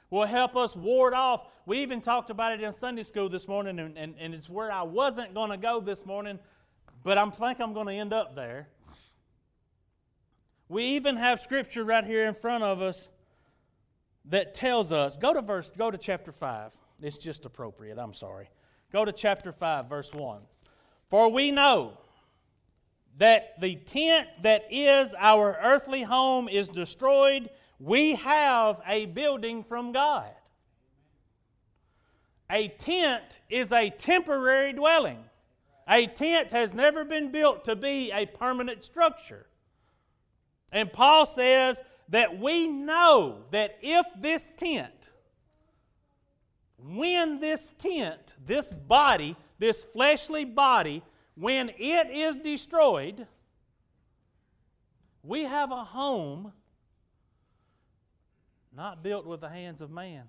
will 0.09 0.25
help 0.25 0.55
us 0.55 0.75
ward 0.75 1.13
off. 1.13 1.47
We 1.65 1.79
even 1.79 2.01
talked 2.01 2.29
about 2.29 2.51
it 2.51 2.61
in 2.61 2.73
Sunday 2.73 3.03
school 3.03 3.29
this 3.29 3.47
morning, 3.47 3.79
and, 3.79 3.97
and, 3.97 4.15
and 4.19 4.33
it's 4.33 4.49
where 4.49 4.71
I 4.71 4.81
wasn't 4.81 5.33
going 5.33 5.51
to 5.51 5.57
go 5.57 5.79
this 5.79 6.05
morning, 6.05 6.39
but 7.03 7.17
I'm 7.17 7.31
think 7.31 7.59
I'm 7.59 7.73
going 7.73 7.87
to 7.87 7.93
end 7.93 8.13
up 8.13 8.35
there. 8.35 8.67
We 10.67 10.83
even 10.83 11.17
have 11.17 11.39
scripture 11.39 11.83
right 11.83 12.03
here 12.03 12.27
in 12.27 12.33
front 12.33 12.63
of 12.63 12.81
us 12.81 13.09
that 14.25 14.53
tells 14.53 14.91
us 14.91 15.17
go 15.17 15.33
to 15.33 15.41
verse 15.41 15.71
go 15.77 15.89
to 15.89 15.97
chapter 15.97 16.31
5 16.31 16.73
it's 17.01 17.17
just 17.17 17.45
appropriate 17.45 17.97
i'm 17.97 18.13
sorry 18.13 18.49
go 18.91 19.03
to 19.03 19.11
chapter 19.11 19.51
5 19.51 19.89
verse 19.89 20.13
1 20.13 20.41
for 21.09 21.31
we 21.31 21.51
know 21.51 21.97
that 23.17 23.59
the 23.59 23.75
tent 23.75 24.27
that 24.43 24.65
is 24.69 25.13
our 25.17 25.57
earthly 25.61 26.03
home 26.03 26.47
is 26.47 26.69
destroyed, 26.69 27.49
we 27.79 28.15
have 28.15 28.81
a 28.87 29.07
building 29.07 29.63
from 29.63 29.91
God. 29.91 30.29
A 32.49 32.67
tent 32.67 33.37
is 33.49 33.71
a 33.71 33.89
temporary 33.89 34.73
dwelling. 34.73 35.23
A 35.87 36.07
tent 36.07 36.51
has 36.51 36.73
never 36.73 37.05
been 37.05 37.31
built 37.31 37.63
to 37.65 37.75
be 37.75 38.11
a 38.11 38.25
permanent 38.25 38.83
structure. 38.83 39.45
And 40.71 40.91
Paul 40.91 41.25
says 41.25 41.81
that 42.09 42.39
we 42.39 42.67
know 42.67 43.43
that 43.51 43.77
if 43.81 44.05
this 44.17 44.51
tent, 44.57 45.11
when 46.77 47.39
this 47.39 47.73
tent, 47.77 48.35
this 48.45 48.69
body, 48.69 49.35
this 49.59 49.83
fleshly 49.83 50.45
body, 50.45 51.03
when 51.41 51.69
it 51.79 52.11
is 52.11 52.35
destroyed, 52.35 53.25
we 55.23 55.41
have 55.41 55.71
a 55.71 55.83
home 55.83 56.53
not 58.77 59.01
built 59.01 59.25
with 59.25 59.41
the 59.41 59.49
hands 59.49 59.81
of 59.81 59.89
man, 59.89 60.25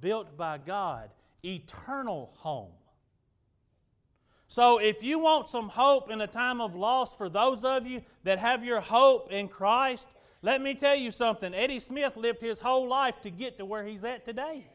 built 0.00 0.36
by 0.36 0.58
God, 0.58 1.10
eternal 1.44 2.32
home. 2.38 2.72
So, 4.48 4.80
if 4.80 5.04
you 5.04 5.20
want 5.20 5.48
some 5.48 5.68
hope 5.68 6.10
in 6.10 6.20
a 6.20 6.26
time 6.26 6.60
of 6.60 6.74
loss 6.74 7.16
for 7.16 7.28
those 7.28 7.62
of 7.62 7.86
you 7.86 8.02
that 8.24 8.40
have 8.40 8.64
your 8.64 8.80
hope 8.80 9.30
in 9.30 9.46
Christ, 9.46 10.08
let 10.42 10.60
me 10.60 10.74
tell 10.74 10.96
you 10.96 11.12
something. 11.12 11.54
Eddie 11.54 11.78
Smith 11.78 12.16
lived 12.16 12.40
his 12.40 12.58
whole 12.58 12.88
life 12.88 13.20
to 13.20 13.30
get 13.30 13.56
to 13.58 13.64
where 13.64 13.84
he's 13.84 14.02
at 14.02 14.24
today. 14.24 14.66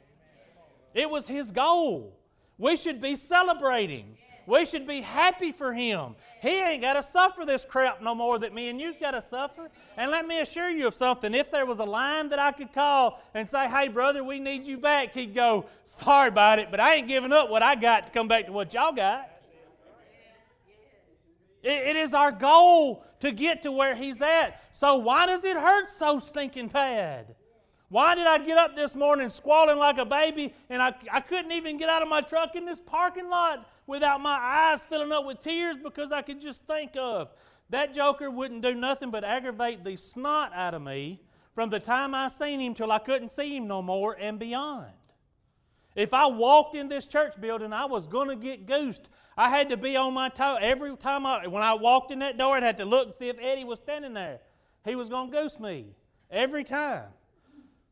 It 0.93 1.09
was 1.09 1.27
his 1.27 1.51
goal. 1.51 2.17
We 2.57 2.77
should 2.77 3.01
be 3.01 3.15
celebrating. 3.15 4.17
We 4.47 4.65
should 4.65 4.87
be 4.87 5.01
happy 5.01 5.51
for 5.51 5.73
him. 5.73 6.15
He 6.41 6.61
ain't 6.61 6.81
got 6.81 6.93
to 6.93 7.03
suffer 7.03 7.45
this 7.45 7.65
crap 7.65 8.01
no 8.01 8.13
more 8.13 8.37
that 8.37 8.53
me 8.53 8.69
and 8.69 8.79
you 8.79 8.93
got 8.99 9.11
to 9.11 9.21
suffer. 9.21 9.69
And 9.97 10.11
let 10.11 10.27
me 10.27 10.39
assure 10.39 10.69
you 10.69 10.87
of 10.87 10.93
something. 10.93 11.33
If 11.33 11.49
there 11.49 11.65
was 11.65 11.79
a 11.79 11.85
line 11.85 12.29
that 12.29 12.37
I 12.37 12.51
could 12.51 12.71
call 12.71 13.21
and 13.33 13.49
say, 13.49 13.67
hey, 13.67 13.87
brother, 13.87 14.23
we 14.23 14.39
need 14.39 14.65
you 14.65 14.77
back, 14.77 15.15
he'd 15.15 15.33
go, 15.33 15.65
sorry 15.85 16.27
about 16.27 16.59
it, 16.59 16.69
but 16.69 16.79
I 16.79 16.95
ain't 16.95 17.07
giving 17.07 17.33
up 17.33 17.49
what 17.49 17.63
I 17.63 17.75
got 17.75 18.07
to 18.07 18.13
come 18.13 18.27
back 18.27 18.45
to 18.45 18.51
what 18.51 18.73
y'all 18.73 18.93
got. 18.93 19.29
it 21.63 21.95
is 21.95 22.13
our 22.13 22.31
goal 22.31 23.03
to 23.21 23.31
get 23.31 23.63
to 23.63 23.71
where 23.71 23.95
he's 23.95 24.21
at. 24.21 24.61
So 24.71 24.97
why 24.97 25.25
does 25.25 25.43
it 25.43 25.57
hurt 25.57 25.89
so 25.89 26.19
stinking 26.19 26.67
bad? 26.67 27.35
Why 27.95 28.13
did 28.13 28.27
I 28.27 28.39
get 28.39 28.57
up 28.57 28.75
this 28.75 28.93
morning 28.93 29.29
squalling 29.29 29.77
like 29.77 29.97
a 29.99 30.05
baby 30.05 30.53
and 30.69 30.81
I, 30.81 30.93
I 31.09 31.21
couldn't 31.21 31.53
even 31.53 31.77
get 31.77 31.87
out 31.87 32.01
of 32.01 32.09
my 32.09 32.19
truck 32.19 32.57
in 32.57 32.65
this 32.65 32.77
parking 32.77 33.29
lot 33.29 33.69
without 33.87 34.19
my 34.19 34.37
eyes 34.37 34.83
filling 34.83 35.13
up 35.13 35.25
with 35.25 35.39
tears 35.39 35.77
because 35.77 36.11
I 36.11 36.21
could 36.21 36.41
just 36.41 36.67
think 36.67 36.91
of 36.97 37.29
that 37.69 37.93
joker 37.93 38.29
wouldn't 38.29 38.63
do 38.63 38.75
nothing 38.75 39.11
but 39.11 39.23
aggravate 39.23 39.85
the 39.85 39.95
snot 39.95 40.51
out 40.53 40.73
of 40.73 40.81
me 40.81 41.21
from 41.53 41.69
the 41.69 41.79
time 41.79 42.13
I 42.13 42.27
seen 42.27 42.59
him 42.59 42.73
till 42.73 42.91
I 42.91 42.99
couldn't 42.99 43.29
see 43.29 43.55
him 43.55 43.65
no 43.65 43.81
more 43.81 44.17
and 44.19 44.37
beyond. 44.37 44.91
If 45.95 46.13
I 46.13 46.27
walked 46.27 46.75
in 46.75 46.89
this 46.89 47.07
church 47.07 47.39
building, 47.39 47.71
I 47.71 47.85
was 47.85 48.07
going 48.07 48.27
to 48.27 48.35
get 48.35 48.65
goosed. 48.65 49.07
I 49.37 49.49
had 49.49 49.69
to 49.69 49.77
be 49.77 49.95
on 49.95 50.13
my 50.13 50.27
toe 50.27 50.57
every 50.59 50.97
time 50.97 51.25
I, 51.25 51.47
when 51.47 51.63
I 51.63 51.75
walked 51.75 52.11
in 52.11 52.19
that 52.19 52.37
door, 52.37 52.57
I 52.57 52.59
had 52.59 52.75
to 52.79 52.83
look 52.83 53.05
and 53.05 53.15
see 53.15 53.29
if 53.29 53.37
Eddie 53.39 53.63
was 53.63 53.79
standing 53.79 54.13
there. 54.13 54.41
He 54.83 54.97
was 54.97 55.07
going 55.07 55.31
to 55.31 55.41
goose 55.43 55.57
me 55.61 55.95
every 56.29 56.65
time. 56.65 57.07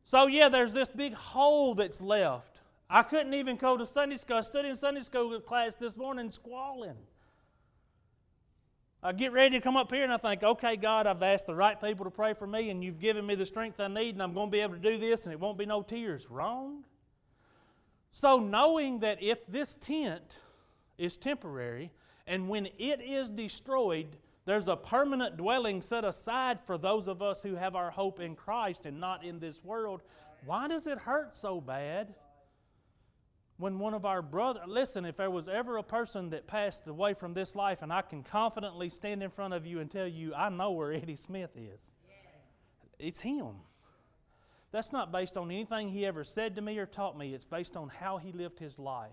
So, 0.04 0.26
yeah, 0.26 0.48
there's 0.48 0.74
this 0.74 0.90
big 0.90 1.14
hole 1.14 1.74
that's 1.74 2.00
left. 2.02 2.60
I 2.90 3.02
couldn't 3.02 3.34
even 3.34 3.56
go 3.56 3.76
to 3.76 3.86
Sunday 3.86 4.18
school. 4.18 4.36
I 4.36 4.42
stood 4.42 4.66
in 4.66 4.76
Sunday 4.76 5.00
school 5.00 5.38
class 5.40 5.74
this 5.74 5.96
morning 5.96 6.30
squalling. 6.30 6.96
I 9.02 9.12
get 9.12 9.32
ready 9.32 9.56
to 9.56 9.60
come 9.60 9.76
up 9.76 9.92
here 9.92 10.02
and 10.02 10.12
I 10.12 10.16
think, 10.16 10.42
okay, 10.42 10.76
God, 10.76 11.06
I've 11.06 11.22
asked 11.22 11.46
the 11.46 11.54
right 11.54 11.78
people 11.78 12.04
to 12.04 12.10
pray 12.10 12.32
for 12.32 12.46
me 12.46 12.70
and 12.70 12.82
you've 12.82 13.00
given 13.00 13.26
me 13.26 13.34
the 13.34 13.44
strength 13.44 13.78
I 13.78 13.88
need 13.88 14.14
and 14.14 14.22
I'm 14.22 14.32
going 14.32 14.48
to 14.48 14.50
be 14.50 14.60
able 14.60 14.74
to 14.74 14.80
do 14.80 14.96
this 14.96 15.24
and 15.24 15.32
it 15.32 15.40
won't 15.40 15.58
be 15.58 15.66
no 15.66 15.82
tears. 15.82 16.30
Wrong. 16.30 16.84
So, 18.10 18.38
knowing 18.38 19.00
that 19.00 19.22
if 19.22 19.46
this 19.46 19.74
tent 19.74 20.38
is 20.96 21.18
temporary 21.18 21.90
and 22.26 22.48
when 22.48 22.66
it 22.78 23.02
is 23.02 23.28
destroyed, 23.28 24.16
there's 24.46 24.68
a 24.68 24.76
permanent 24.76 25.36
dwelling 25.36 25.80
set 25.80 26.04
aside 26.04 26.60
for 26.64 26.76
those 26.76 27.08
of 27.08 27.22
us 27.22 27.42
who 27.42 27.54
have 27.54 27.74
our 27.74 27.90
hope 27.90 28.20
in 28.20 28.36
Christ 28.36 28.84
and 28.84 29.00
not 29.00 29.24
in 29.24 29.38
this 29.38 29.64
world. 29.64 30.02
Why 30.44 30.68
does 30.68 30.86
it 30.86 30.98
hurt 30.98 31.36
so 31.36 31.60
bad 31.60 32.14
when 33.56 33.78
one 33.78 33.94
of 33.94 34.04
our 34.04 34.20
brothers, 34.20 34.64
listen, 34.66 35.04
if 35.04 35.16
there 35.16 35.30
was 35.30 35.48
ever 35.48 35.78
a 35.78 35.82
person 35.82 36.30
that 36.30 36.46
passed 36.46 36.86
away 36.86 37.14
from 37.14 37.32
this 37.32 37.54
life, 37.56 37.80
and 37.82 37.92
I 37.92 38.02
can 38.02 38.22
confidently 38.22 38.90
stand 38.90 39.22
in 39.22 39.30
front 39.30 39.54
of 39.54 39.64
you 39.66 39.80
and 39.80 39.90
tell 39.90 40.08
you, 40.08 40.34
I 40.34 40.50
know 40.50 40.72
where 40.72 40.92
Eddie 40.92 41.16
Smith 41.16 41.56
is, 41.56 41.92
it's 42.98 43.20
him. 43.20 43.54
That's 44.72 44.92
not 44.92 45.12
based 45.12 45.36
on 45.36 45.52
anything 45.52 45.88
he 45.88 46.04
ever 46.04 46.24
said 46.24 46.56
to 46.56 46.62
me 46.62 46.78
or 46.78 46.86
taught 46.86 47.16
me, 47.16 47.32
it's 47.32 47.44
based 47.44 47.76
on 47.76 47.88
how 47.88 48.18
he 48.18 48.32
lived 48.32 48.58
his 48.58 48.78
life. 48.78 49.12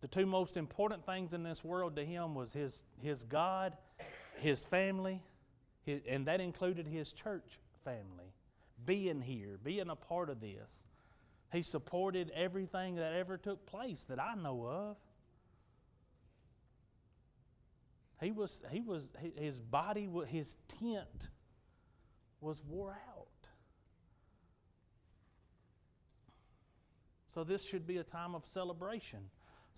The 0.00 0.08
two 0.08 0.26
most 0.26 0.56
important 0.56 1.04
things 1.04 1.32
in 1.34 1.42
this 1.42 1.62
world 1.62 1.96
to 1.96 2.04
him 2.04 2.34
was 2.34 2.52
his, 2.52 2.84
his 3.02 3.22
God, 3.24 3.76
his 4.36 4.64
family, 4.64 5.22
his, 5.82 6.00
and 6.08 6.26
that 6.26 6.40
included 6.40 6.86
his 6.86 7.12
church 7.12 7.58
family. 7.84 8.32
Being 8.86 9.20
here, 9.20 9.58
being 9.62 9.90
a 9.90 9.96
part 9.96 10.30
of 10.30 10.40
this. 10.40 10.84
He 11.52 11.62
supported 11.62 12.30
everything 12.34 12.94
that 12.96 13.12
ever 13.12 13.36
took 13.36 13.66
place 13.66 14.04
that 14.06 14.18
I 14.18 14.34
know 14.36 14.64
of. 14.64 14.96
He 18.22 18.30
was, 18.30 18.62
he 18.70 18.80
was, 18.80 19.12
his 19.36 19.58
body, 19.58 20.08
his 20.28 20.56
tent 20.80 21.28
was 22.40 22.62
wore 22.62 22.96
out. 23.16 23.26
So 27.34 27.44
this 27.44 27.64
should 27.64 27.86
be 27.86 27.98
a 27.98 28.04
time 28.04 28.34
of 28.34 28.46
celebration. 28.46 29.20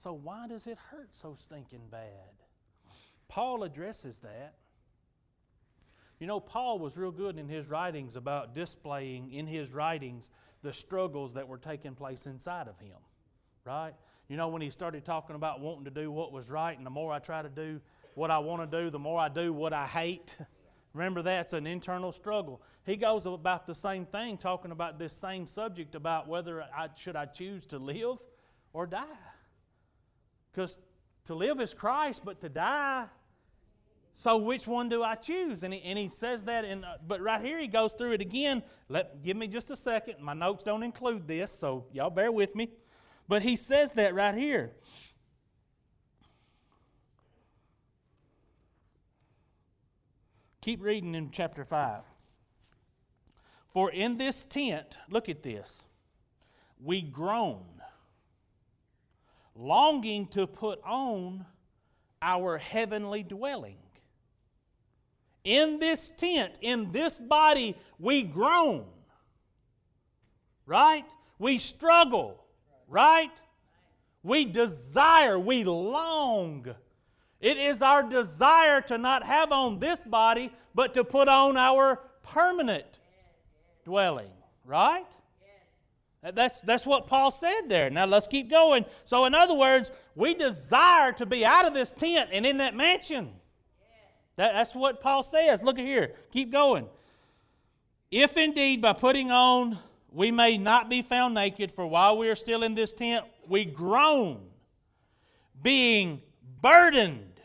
So 0.03 0.13
why 0.13 0.49
does 0.49 0.67
it 0.67 0.79
hurt 0.91 1.11
so 1.13 1.37
stinking 1.39 1.87
bad? 1.89 2.35
Paul 3.29 3.63
addresses 3.63 4.19
that. 4.19 4.55
You 6.19 6.27
know, 6.27 6.41
Paul 6.41 6.81
was 6.81 6.97
real 6.97 7.13
good 7.13 7.39
in 7.39 7.49
his 7.49 7.69
writings 7.69 8.17
about 8.17 8.53
displaying 8.53 9.31
in 9.31 9.47
his 9.47 9.71
writings 9.73 10.29
the 10.63 10.73
struggles 10.73 11.35
that 11.35 11.47
were 11.47 11.57
taking 11.57 11.95
place 11.95 12.27
inside 12.27 12.67
of 12.67 12.81
him, 12.81 12.97
right? 13.65 13.93
You 14.27 14.37
know, 14.37 14.49
when 14.49 14.61
he 14.61 14.71
started 14.71 15.05
talking 15.05 15.37
about 15.37 15.61
wanting 15.61 15.85
to 15.85 15.91
do 15.93 16.11
what 16.11 16.33
was 16.33 16.51
right, 16.51 16.77
and 16.77 16.85
the 16.85 16.91
more 16.91 17.13
I 17.13 17.21
try 17.21 17.41
to 17.41 17.49
do 17.49 17.81
what 18.17 18.33
I 18.33 18.41
want 18.41 18.69
to 18.69 18.83
do, 18.83 18.91
the 18.91 18.99
more 18.99 19.21
I 19.21 19.29
do 19.29 19.53
what 19.53 19.73
I 19.73 19.87
hate. 19.87 20.37
Remember, 20.95 21.23
that's 21.23 21.53
an 21.53 21.65
internal 21.65 22.11
struggle. 22.11 22.61
He 22.85 22.97
goes 22.97 23.25
about 23.25 23.69
the 23.69 23.75
same 23.77 24.05
thing, 24.05 24.37
talking 24.37 24.73
about 24.73 24.99
this 24.99 25.13
same 25.13 25.47
subject 25.47 25.95
about 25.95 26.27
whether 26.27 26.61
I 26.61 26.89
should 26.97 27.15
I 27.15 27.27
choose 27.27 27.67
to 27.67 27.79
live 27.79 28.19
or 28.73 28.89
die. 28.89 29.07
Because 30.53 30.79
to 31.25 31.35
live 31.35 31.61
is 31.61 31.73
Christ, 31.75 32.23
but 32.25 32.41
to 32.43 32.49
die 32.49 33.07
so 34.15 34.37
which 34.37 34.67
one 34.67 34.89
do 34.89 35.03
I 35.03 35.15
choose? 35.15 35.63
And 35.63 35.73
he, 35.73 35.83
and 35.83 35.99
he 35.99 36.09
says 36.09 36.45
that, 36.45 36.65
in, 36.65 36.85
uh, 36.85 36.99
but 37.07 37.21
right 37.21 37.41
here 37.41 37.59
he 37.59 37.67
goes 37.67 37.95
through 37.95 38.13
it 38.13 38.21
again. 38.21 38.63
Let 38.89 39.23
give 39.23 39.37
me 39.37 39.49
just 39.49 39.71
a 39.71 39.77
second. 39.77 40.21
My 40.21 40.35
notes 40.35 40.63
don't 40.63 40.83
include 40.83 41.27
this, 41.27 41.51
so 41.51 41.87
y'all 41.93 42.11
bear 42.11 42.31
with 42.31 42.55
me. 42.55 42.69
But 43.27 43.43
he 43.43 43.57
says 43.57 43.93
that 43.93 44.15
right 44.15 44.35
here. 44.35 44.73
Keep 50.61 50.83
reading 50.83 51.15
in 51.15 51.31
chapter 51.31 51.65
5. 51.65 52.03
For 53.73 53.91
in 53.91 54.19
this 54.19 54.45
tent, 54.45 54.99
look 55.09 55.31
at 55.31 55.43
this, 55.43 55.87
we 56.79 57.01
groan, 57.01 57.65
longing 59.55 60.27
to 60.29 60.47
put 60.47 60.81
on 60.85 61.47
our 62.21 62.59
heavenly 62.59 63.23
dwelling 63.23 63.77
in 65.45 65.79
this 65.79 66.09
tent, 66.09 66.59
in 66.61 66.93
this 66.93 67.19
body, 67.19 67.77
we 67.99 68.23
groan. 68.23 68.85
Right? 70.67 71.05
We 71.39 71.59
struggle. 71.59 72.45
Right? 72.89 73.33
We 74.23 74.45
desire, 74.45 75.39
we 75.39 75.65
long. 75.65 76.67
It 77.41 77.57
is 77.57 77.83
our 77.83 78.05
desire 78.05 78.81
to 78.83 78.99
not 78.99 79.25
have 79.25 79.51
on 79.51 79.81
this 79.81 80.01
body, 80.03 80.53
but 80.75 80.95
to 80.95 81.03
put 81.03 81.29
on 81.29 81.57
our 81.57 81.97
permanent 82.23 83.01
dwelling. 83.85 84.31
Right? 84.65 85.07
That's, 86.23 86.61
that's 86.61 86.87
what 86.87 87.07
Paul 87.09 87.31
said 87.31 87.63
there. 87.69 87.91
Now 87.91 88.07
let's 88.07 88.29
keep 88.29 88.51
going. 88.51 88.85
So, 89.05 89.25
in 89.25 89.35
other 89.35 89.55
words, 89.55 89.91
we 90.15 90.35
desire 90.35 91.13
to 91.13 91.27
be 91.27 91.45
out 91.45 91.67
of 91.67 91.75
this 91.75 91.91
tent 91.91 92.31
and 92.33 92.47
in 92.47 92.59
that 92.59 92.77
mansion. 92.77 93.31
That, 94.37 94.53
that's 94.55 94.75
what 94.75 95.01
Paul 95.01 95.23
says. 95.23 95.63
Look 95.63 95.79
at 95.79 95.85
here. 95.85 96.15
Keep 96.33 96.53
going. 96.53 96.87
If 98.11 98.37
indeed 98.37 98.81
by 98.81 98.93
putting 98.93 99.31
on 99.31 99.79
we 100.13 100.31
may 100.31 100.59
not 100.59 100.91
be 100.91 101.03
found 101.03 101.35
naked, 101.35 101.73
for 101.73 101.87
while 101.87 102.19
we 102.19 102.29
are 102.29 102.37
still 102.37 102.63
in 102.63 102.75
this 102.75 102.93
tent, 102.93 103.25
we 103.49 103.65
groan, 103.65 104.41
being 105.63 106.21
burdened. 106.61 107.41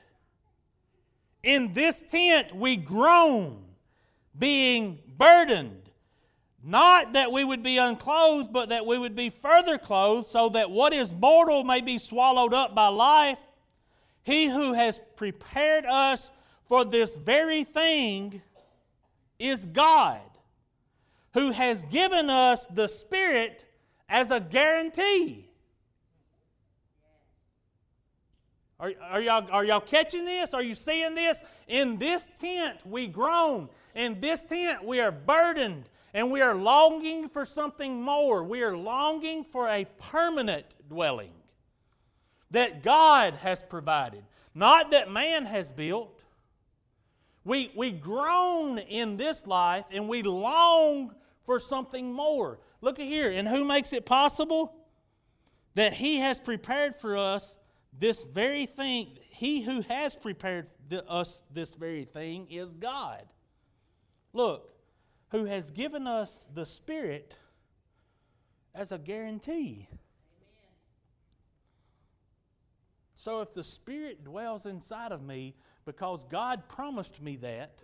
In 1.44 1.74
this 1.74 2.02
tent, 2.02 2.54
we 2.54 2.76
groan, 2.76 3.64
being 4.38 5.00
burdened. 5.18 5.87
Not 6.64 7.14
that 7.14 7.32
we 7.32 7.44
would 7.44 7.64
be 7.64 7.78
unclothed, 7.78 8.52
but 8.52 8.70
that 8.70 8.86
we 8.86 8.98
would 8.98 9.16
be 9.16 9.30
further 9.30 9.78
clothed, 9.78 10.28
so 10.28 10.50
that 10.50 10.72
what 10.72 10.94
is 10.94 11.14
mortal 11.14 11.64
may 11.64 11.82
be 11.82 11.98
swallowed 11.98 12.54
up 12.54 12.74
by 12.74 12.88
life. 12.88 13.40
He 14.24 14.48
who 14.48 14.74
has 14.74 15.00
prepared 15.16 15.86
us 15.86 16.32
for 16.66 16.84
this 16.84 17.16
very 17.16 17.64
thing 17.64 18.42
is 19.40 19.66
God, 19.66 20.20
who 21.34 21.52
has 21.52 21.86
given 21.86 22.30
us 22.30 22.68
the 22.68 22.88
Spirit 22.88 23.66
as 24.10 24.32
a 24.32 24.40
guarantee. 24.40 25.50
Are, 28.80 28.92
are, 29.10 29.22
y'all, 29.22 29.48
are 29.52 29.66
y'all 29.66 29.80
catching 29.80 30.26
this? 30.26 30.54
Are 30.54 30.62
you 30.62 30.76
seeing 30.76 31.16
this? 31.16 31.42
In 31.68 31.98
this 31.98 32.30
tent 32.40 32.86
we 32.86 33.08
groan. 33.08 33.70
In 33.96 34.20
this 34.20 34.44
tent 34.44 34.84
we 34.84 35.00
are 35.00 35.12
burdened 35.12 35.86
and 36.14 36.32
we 36.32 36.42
are 36.42 36.56
longing 36.56 37.30
for 37.30 37.46
something 37.46 38.02
more. 38.02 38.44
We 38.44 38.64
are 38.64 38.76
longing 38.76 39.44
for 39.44 39.68
a 39.68 39.86
permanent 40.00 40.66
dwelling 40.90 41.32
that 42.52 42.84
God 42.84 43.36
has 43.36 43.62
provided, 43.64 44.24
not 44.56 44.92
that 44.92 45.12
man 45.12 45.46
has 45.46 45.72
built. 45.72 46.24
We, 47.44 47.72
we 47.76 47.92
groan 47.92 48.78
in 48.78 49.18
this 49.18 49.48
life 49.48 49.86
and 49.92 50.10
we 50.10 50.22
long 50.24 51.14
for 51.46 51.60
something 51.60 52.14
more. 52.14 52.60
Look 52.82 53.00
at 53.00 53.06
here. 53.06 53.32
And 53.32 53.48
who 53.48 53.64
makes 53.66 53.94
it 53.94 54.06
possible? 54.06 54.74
That 55.76 55.94
He 55.94 56.18
has 56.18 56.40
prepared 56.40 56.96
for 56.96 57.18
us 57.18 57.58
this 57.98 58.24
very 58.24 58.66
thing. 58.66 59.18
He 59.30 59.62
who 59.62 59.82
has 59.82 60.16
prepared 60.16 60.68
us 61.08 61.44
this 61.54 61.76
very 61.76 62.06
thing 62.06 62.48
is 62.50 62.74
God. 62.74 63.26
Look, 64.34 64.77
who 65.30 65.46
has 65.46 65.72
given 65.72 66.08
us 66.08 66.50
the 66.54 66.66
Spirit 66.66 67.36
as 68.74 68.92
a 68.92 68.98
guarantee. 68.98 69.90
So 73.16 73.42
if 73.42 73.54
the 73.54 73.64
Spirit 73.64 74.24
dwells 74.24 74.66
inside 74.66 75.12
of 75.12 75.22
me, 75.22 75.56
because 75.88 76.26
God 76.26 76.68
promised 76.68 77.22
me 77.22 77.38
that. 77.38 77.80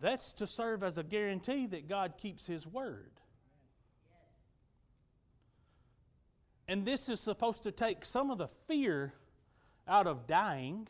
That's 0.00 0.32
to 0.34 0.46
serve 0.46 0.82
as 0.82 0.98
a 0.98 1.04
guarantee 1.04 1.66
that 1.66 1.88
God 1.88 2.14
keeps 2.18 2.46
His 2.46 2.66
word. 2.66 3.12
And 6.66 6.84
this 6.84 7.08
is 7.08 7.20
supposed 7.20 7.62
to 7.62 7.72
take 7.72 8.04
some 8.04 8.30
of 8.30 8.38
the 8.38 8.48
fear 8.66 9.14
out 9.86 10.06
of 10.06 10.26
dying, 10.26 10.88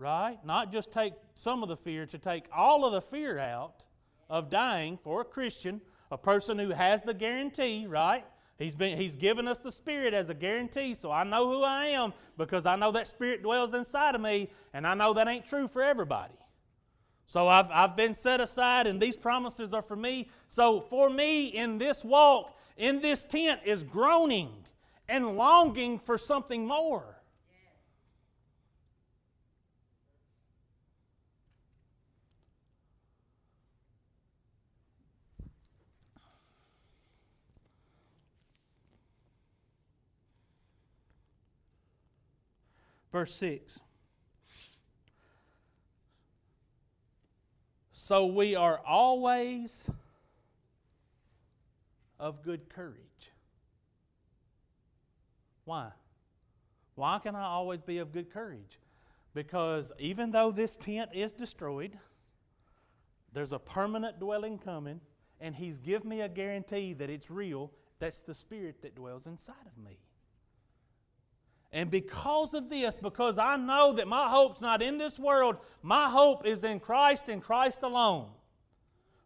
right? 0.00 0.38
Not 0.44 0.72
just 0.72 0.92
take 0.92 1.12
some 1.34 1.62
of 1.62 1.68
the 1.68 1.76
fear, 1.76 2.06
to 2.06 2.18
take 2.18 2.44
all 2.52 2.86
of 2.86 2.92
the 2.92 3.00
fear 3.02 3.38
out 3.38 3.84
of 4.30 4.48
dying 4.48 4.98
for 5.02 5.20
a 5.20 5.24
Christian, 5.24 5.80
a 6.10 6.16
person 6.16 6.58
who 6.58 6.70
has 6.70 7.02
the 7.02 7.14
guarantee, 7.14 7.86
right? 7.86 8.24
He's, 8.58 8.74
been, 8.74 8.96
he's 8.96 9.14
given 9.14 9.46
us 9.46 9.58
the 9.58 9.70
Spirit 9.70 10.14
as 10.14 10.30
a 10.30 10.34
guarantee, 10.34 10.94
so 10.94 11.12
I 11.12 11.24
know 11.24 11.50
who 11.50 11.62
I 11.62 11.86
am 11.86 12.12
because 12.36 12.66
I 12.66 12.76
know 12.76 12.92
that 12.92 13.08
Spirit 13.08 13.42
dwells 13.42 13.74
inside 13.74 14.14
of 14.14 14.20
me, 14.20 14.50
and 14.72 14.86
I 14.86 14.94
know 14.94 15.12
that 15.14 15.28
ain't 15.28 15.46
true 15.46 15.68
for 15.68 15.82
everybody. 15.82 16.34
So 17.26 17.46
I've, 17.46 17.70
I've 17.70 17.96
been 17.96 18.14
set 18.14 18.40
aside, 18.40 18.86
and 18.86 19.00
these 19.00 19.16
promises 19.16 19.72
are 19.72 19.82
for 19.82 19.96
me. 19.96 20.28
So 20.48 20.80
for 20.80 21.08
me, 21.08 21.46
in 21.46 21.78
this 21.78 22.02
walk, 22.02 22.56
in 22.76 23.00
this 23.00 23.22
tent, 23.22 23.60
is 23.64 23.84
groaning 23.84 24.50
and 25.08 25.36
longing 25.36 25.98
for 25.98 26.18
something 26.18 26.66
more. 26.66 27.19
Verse 43.12 43.34
6. 43.34 43.80
So 47.92 48.26
we 48.26 48.56
are 48.56 48.80
always 48.86 49.88
of 52.18 52.42
good 52.42 52.68
courage. 52.68 53.30
Why? 55.64 55.90
Why 56.94 57.18
can 57.18 57.36
I 57.36 57.44
always 57.44 57.80
be 57.80 57.98
of 57.98 58.12
good 58.12 58.30
courage? 58.32 58.78
Because 59.32 59.92
even 59.98 60.30
though 60.32 60.50
this 60.50 60.76
tent 60.76 61.10
is 61.14 61.34
destroyed, 61.34 61.96
there's 63.32 63.52
a 63.52 63.58
permanent 63.58 64.18
dwelling 64.18 64.58
coming, 64.58 65.00
and 65.40 65.54
He's 65.54 65.78
given 65.78 66.08
me 66.08 66.20
a 66.20 66.28
guarantee 66.28 66.92
that 66.94 67.10
it's 67.10 67.30
real. 67.30 67.70
That's 68.00 68.22
the 68.22 68.34
Spirit 68.34 68.82
that 68.82 68.96
dwells 68.96 69.26
inside 69.26 69.66
of 69.66 69.82
me. 69.82 69.98
And 71.72 71.90
because 71.90 72.52
of 72.54 72.68
this, 72.68 72.96
because 72.96 73.38
I 73.38 73.56
know 73.56 73.92
that 73.92 74.08
my 74.08 74.28
hope's 74.28 74.60
not 74.60 74.82
in 74.82 74.98
this 74.98 75.18
world, 75.18 75.56
my 75.82 76.08
hope 76.08 76.44
is 76.44 76.64
in 76.64 76.80
Christ 76.80 77.28
and 77.28 77.40
Christ 77.40 77.82
alone. 77.82 78.28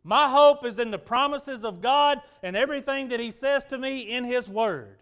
My 0.03 0.29
hope 0.29 0.67
is 0.67 0.79
in 0.79 0.91
the 0.91 0.99
promises 0.99 1.65
of 1.65 1.81
God 1.81 2.21
and 2.43 2.55
everything 2.55 3.09
that 3.09 3.21
He 3.21 3.31
says 3.31 3.65
to 3.67 3.79
me 3.79 4.01
in 4.01 4.25
His 4.25 4.49
Word. 4.49 4.99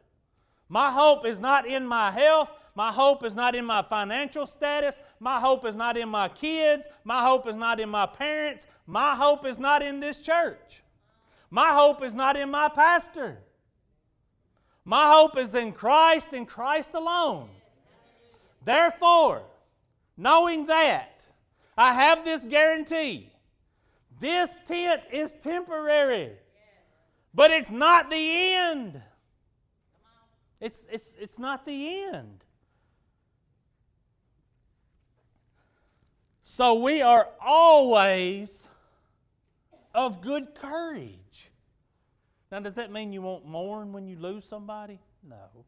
My 0.69 0.93
hope 0.93 1.27
is 1.27 1.41
not 1.41 1.67
in 1.67 1.85
my 1.85 2.13
health. 2.13 2.51
My 2.77 2.93
hope 2.93 3.25
is 3.25 3.35
not 3.35 3.57
in 3.57 3.65
my 3.65 3.83
financial 3.83 4.47
status. 4.47 5.01
My 5.19 5.41
hope 5.41 5.65
is 5.67 5.75
not 5.75 5.97
in 5.97 6.09
my 6.09 6.29
kids. 6.29 6.87
My 7.03 7.23
hope 7.23 7.49
is 7.49 7.57
not 7.57 7.81
in 7.81 7.89
my 7.89 8.07
parents. 8.07 8.67
My 8.87 9.15
hope 9.17 9.45
is 9.45 9.59
not 9.59 9.83
in 9.83 9.99
this 9.99 10.21
church. 10.21 10.83
My 11.51 11.71
hope 11.71 12.03
is 12.03 12.15
not 12.15 12.37
in 12.37 12.51
my 12.51 12.69
pastor. 12.69 13.39
My 14.85 15.13
hope 15.13 15.37
is 15.37 15.55
in 15.55 15.73
Christ 15.73 16.33
and 16.33 16.47
Christ 16.47 16.95
alone. 16.95 17.49
Therefore, 18.65 19.43
knowing 20.17 20.67
that, 20.67 21.25
I 21.77 21.93
have 21.93 22.25
this 22.25 22.45
guarantee 22.45 23.33
this 24.19 24.57
tent 24.67 25.03
is 25.11 25.35
temporary, 25.35 26.31
but 27.35 27.51
it's 27.51 27.71
not 27.71 28.11
the 28.11 28.55
end. 28.55 29.03
It's, 30.61 30.87
it's, 30.93 31.17
it's 31.21 31.39
not 31.41 31.65
the 31.67 32.05
end. 32.05 32.45
So 36.43 36.83
we 36.83 37.03
are 37.03 37.29
always 37.41 38.69
of 39.95 40.21
good 40.21 40.55
courage. 40.55 41.51
Now, 42.53 42.61
does 42.61 42.75
that 42.75 42.93
mean 42.93 43.15
you 43.15 43.23
won't 43.23 43.47
mourn 43.47 43.95
when 43.95 44.07
you 44.07 44.19
lose 44.19 44.45
somebody? 44.45 45.01
No. 45.27 45.65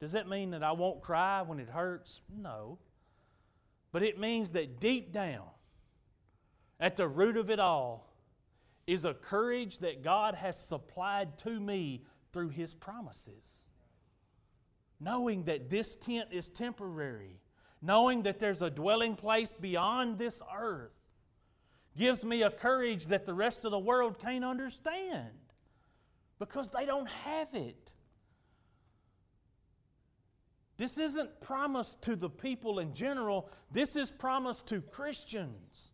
Does 0.00 0.10
that 0.10 0.28
mean 0.28 0.50
that 0.50 0.64
I 0.64 0.72
won't 0.72 1.00
cry 1.00 1.40
when 1.42 1.60
it 1.60 1.68
hurts? 1.68 2.20
No. 2.28 2.78
But 3.92 4.02
it 4.02 4.18
means 4.18 4.50
that 4.50 4.80
deep 4.80 5.12
down, 5.12 5.46
at 6.80 6.96
the 6.96 7.06
root 7.06 7.36
of 7.36 7.48
it 7.48 7.60
all, 7.60 8.12
is 8.88 9.04
a 9.04 9.14
courage 9.14 9.78
that 9.78 10.02
God 10.02 10.34
has 10.34 10.58
supplied 10.58 11.38
to 11.38 11.60
me 11.60 12.02
through 12.32 12.48
His 12.48 12.74
promises. 12.74 13.68
Knowing 14.98 15.44
that 15.44 15.70
this 15.70 15.94
tent 15.94 16.30
is 16.32 16.48
temporary, 16.48 17.38
knowing 17.80 18.24
that 18.24 18.40
there's 18.40 18.62
a 18.62 18.70
dwelling 18.70 19.14
place 19.14 19.52
beyond 19.52 20.18
this 20.18 20.42
earth, 20.58 20.90
gives 21.96 22.24
me 22.24 22.42
a 22.42 22.50
courage 22.50 23.06
that 23.06 23.26
the 23.26 23.34
rest 23.34 23.64
of 23.64 23.70
the 23.70 23.78
world 23.78 24.18
can't 24.18 24.44
understand 24.44 25.30
because 26.38 26.68
they 26.68 26.86
don't 26.86 27.08
have 27.08 27.54
it. 27.54 27.92
This 30.76 30.98
isn't 30.98 31.40
promised 31.40 32.02
to 32.02 32.16
the 32.16 32.28
people 32.28 32.78
in 32.78 32.92
general, 32.92 33.48
this 33.70 33.96
is 33.96 34.10
promised 34.10 34.68
to 34.68 34.80
Christians. 34.80 35.90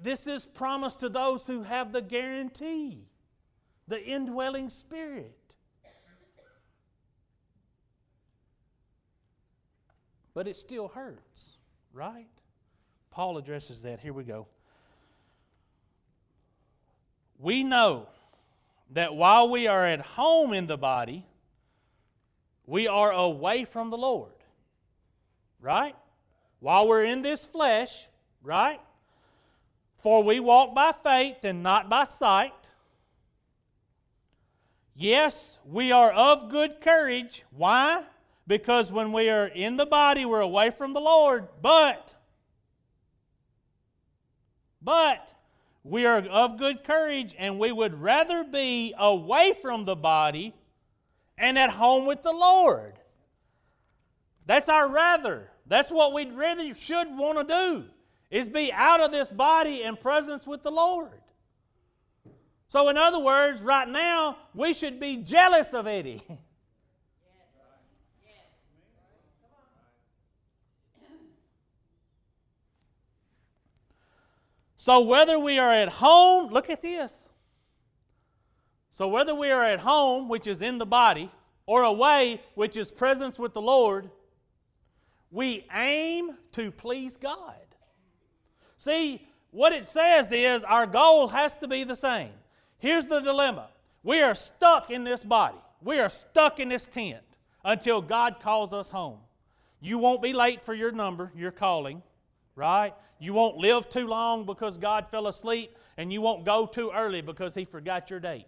This 0.00 0.26
is 0.26 0.46
promised 0.46 1.00
to 1.00 1.10
those 1.10 1.46
who 1.46 1.62
have 1.62 1.92
the 1.92 2.00
guarantee, 2.00 3.08
the 3.88 4.02
indwelling 4.02 4.70
spirit. 4.70 5.36
But 10.32 10.46
it 10.46 10.56
still 10.56 10.88
hurts, 10.88 11.58
right? 11.92 12.28
Paul 13.10 13.38
addresses 13.38 13.82
that. 13.82 14.00
Here 14.00 14.12
we 14.12 14.24
go. 14.24 14.46
We 17.38 17.62
know 17.62 18.08
that 18.90 19.14
while 19.14 19.50
we 19.50 19.66
are 19.66 19.86
at 19.86 20.00
home 20.00 20.52
in 20.52 20.66
the 20.66 20.78
body, 20.78 21.24
we 22.66 22.88
are 22.88 23.12
away 23.12 23.64
from 23.64 23.90
the 23.90 23.98
Lord. 23.98 24.32
Right? 25.60 25.96
While 26.60 26.88
we're 26.88 27.04
in 27.04 27.22
this 27.22 27.44
flesh, 27.44 28.08
right? 28.42 28.80
For 29.98 30.22
we 30.22 30.40
walk 30.40 30.74
by 30.74 30.92
faith 30.92 31.44
and 31.44 31.62
not 31.62 31.88
by 31.88 32.04
sight. 32.04 32.52
Yes, 34.94 35.58
we 35.66 35.92
are 35.92 36.12
of 36.12 36.48
good 36.48 36.80
courage. 36.80 37.44
Why? 37.50 38.04
Because 38.46 38.90
when 38.90 39.12
we 39.12 39.28
are 39.28 39.46
in 39.46 39.76
the 39.76 39.84
body, 39.84 40.24
we're 40.24 40.40
away 40.40 40.70
from 40.70 40.92
the 40.92 41.00
Lord. 41.00 41.48
But, 41.60 42.14
but, 44.80 45.34
we 45.86 46.04
are 46.04 46.18
of 46.18 46.58
good 46.58 46.82
courage, 46.82 47.34
and 47.38 47.58
we 47.58 47.70
would 47.70 48.00
rather 48.00 48.42
be 48.44 48.92
away 48.98 49.54
from 49.62 49.84
the 49.84 49.94
body 49.94 50.52
and 51.38 51.56
at 51.58 51.70
home 51.70 52.06
with 52.06 52.22
the 52.22 52.32
Lord. 52.32 52.94
That's 54.46 54.68
our 54.68 54.88
rather. 54.88 55.50
That's 55.66 55.90
what 55.90 56.12
we 56.12 56.26
really 56.26 56.74
should 56.74 57.08
want 57.16 57.48
to 57.48 57.54
do, 57.54 57.84
is 58.30 58.48
be 58.48 58.72
out 58.72 59.00
of 59.00 59.12
this 59.12 59.30
body 59.30 59.82
and 59.82 59.98
presence 59.98 60.46
with 60.46 60.62
the 60.62 60.70
Lord. 60.70 61.20
So, 62.68 62.88
in 62.88 62.96
other 62.96 63.20
words, 63.20 63.62
right 63.62 63.88
now, 63.88 64.38
we 64.54 64.74
should 64.74 64.98
be 64.98 65.18
jealous 65.18 65.72
of 65.72 65.86
Eddie. 65.86 66.22
So 74.86 75.00
whether 75.00 75.36
we 75.36 75.58
are 75.58 75.72
at 75.72 75.88
home, 75.88 76.52
look 76.52 76.70
at 76.70 76.80
this. 76.80 77.28
So 78.92 79.08
whether 79.08 79.34
we 79.34 79.50
are 79.50 79.64
at 79.64 79.80
home, 79.80 80.28
which 80.28 80.46
is 80.46 80.62
in 80.62 80.78
the 80.78 80.86
body, 80.86 81.28
or 81.66 81.82
away, 81.82 82.40
which 82.54 82.76
is 82.76 82.92
presence 82.92 83.36
with 83.36 83.52
the 83.52 83.60
Lord, 83.60 84.08
we 85.32 85.66
aim 85.74 86.36
to 86.52 86.70
please 86.70 87.16
God. 87.16 87.66
See, 88.76 89.26
what 89.50 89.72
it 89.72 89.88
says 89.88 90.30
is 90.30 90.62
our 90.62 90.86
goal 90.86 91.26
has 91.26 91.56
to 91.56 91.66
be 91.66 91.82
the 91.82 91.96
same. 91.96 92.30
Here's 92.78 93.06
the 93.06 93.18
dilemma 93.18 93.66
we 94.04 94.22
are 94.22 94.36
stuck 94.36 94.88
in 94.88 95.02
this 95.02 95.24
body, 95.24 95.58
we 95.82 95.98
are 95.98 96.08
stuck 96.08 96.60
in 96.60 96.68
this 96.68 96.86
tent 96.86 97.24
until 97.64 98.00
God 98.00 98.38
calls 98.38 98.72
us 98.72 98.92
home. 98.92 99.18
You 99.80 99.98
won't 99.98 100.22
be 100.22 100.32
late 100.32 100.62
for 100.62 100.74
your 100.74 100.92
number, 100.92 101.32
your 101.34 101.50
calling, 101.50 102.04
right? 102.56 102.92
You 103.20 103.32
won't 103.32 103.56
live 103.58 103.88
too 103.88 104.08
long 104.08 104.44
because 104.44 104.78
God 104.78 105.06
fell 105.08 105.28
asleep, 105.28 105.76
and 105.96 106.12
you 106.12 106.20
won't 106.20 106.44
go 106.44 106.66
too 106.66 106.90
early 106.92 107.20
because 107.20 107.54
He 107.54 107.64
forgot 107.64 108.10
your 108.10 108.18
date. 108.20 108.46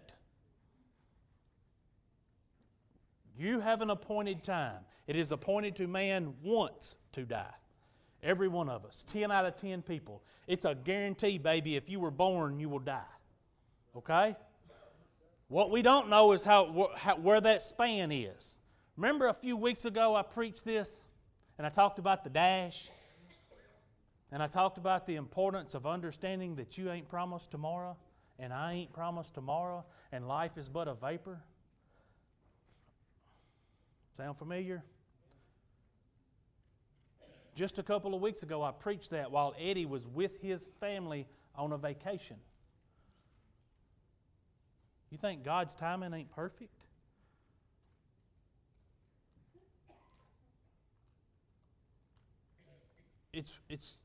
You 3.37 3.61
have 3.61 3.81
an 3.81 3.89
appointed 3.89 4.43
time. 4.43 4.79
It 5.07 5.15
is 5.15 5.31
appointed 5.31 5.77
to 5.77 5.87
man 5.87 6.33
once 6.43 6.97
to 7.13 7.23
die. 7.23 7.53
Every 8.21 8.49
one 8.49 8.67
of 8.67 8.83
us. 8.83 9.05
10 9.07 9.31
out 9.31 9.45
of 9.45 9.55
10 9.55 9.81
people. 9.81 10.21
It's 10.45 10.65
a 10.65 10.75
guarantee, 10.75 11.37
baby. 11.37 11.77
If 11.77 11.89
you 11.89 12.01
were 12.01 12.11
born, 12.11 12.59
you 12.59 12.67
will 12.67 12.79
die. 12.79 12.99
Okay? 13.95 14.35
What 15.47 15.71
we 15.71 15.81
don't 15.81 16.09
know 16.09 16.33
is 16.33 16.43
how, 16.43 16.91
how, 16.97 17.15
where 17.15 17.39
that 17.39 17.63
span 17.63 18.11
is. 18.11 18.57
Remember 18.97 19.29
a 19.29 19.33
few 19.33 19.55
weeks 19.55 19.85
ago 19.85 20.15
I 20.15 20.21
preached 20.21 20.65
this 20.65 21.05
and 21.57 21.65
I 21.65 21.69
talked 21.69 21.97
about 21.97 22.25
the 22.25 22.29
dash? 22.29 22.89
And 24.31 24.43
I 24.43 24.47
talked 24.47 24.77
about 24.77 25.05
the 25.05 25.15
importance 25.15 25.73
of 25.73 25.87
understanding 25.87 26.55
that 26.55 26.77
you 26.77 26.91
ain't 26.91 27.07
promised 27.07 27.49
tomorrow, 27.49 27.97
and 28.37 28.53
I 28.53 28.73
ain't 28.73 28.93
promised 28.93 29.33
tomorrow, 29.33 29.85
and 30.11 30.27
life 30.27 30.57
is 30.57 30.69
but 30.69 30.87
a 30.87 30.93
vapor. 30.93 31.39
Sound 34.15 34.37
familiar? 34.37 34.83
Just 37.55 37.79
a 37.79 37.83
couple 37.83 38.13
of 38.13 38.21
weeks 38.21 38.43
ago, 38.43 38.63
I 38.63 38.71
preached 38.71 39.09
that 39.09 39.31
while 39.31 39.55
Eddie 39.59 39.85
was 39.85 40.07
with 40.07 40.41
his 40.41 40.69
family 40.79 41.27
on 41.55 41.73
a 41.73 41.77
vacation. 41.77 42.37
You 45.09 45.17
think 45.17 45.43
God's 45.43 45.73
timing 45.73 46.13
ain't 46.13 46.31
perfect? 46.31 46.73
It's, 53.33 53.53
it's, 53.69 53.97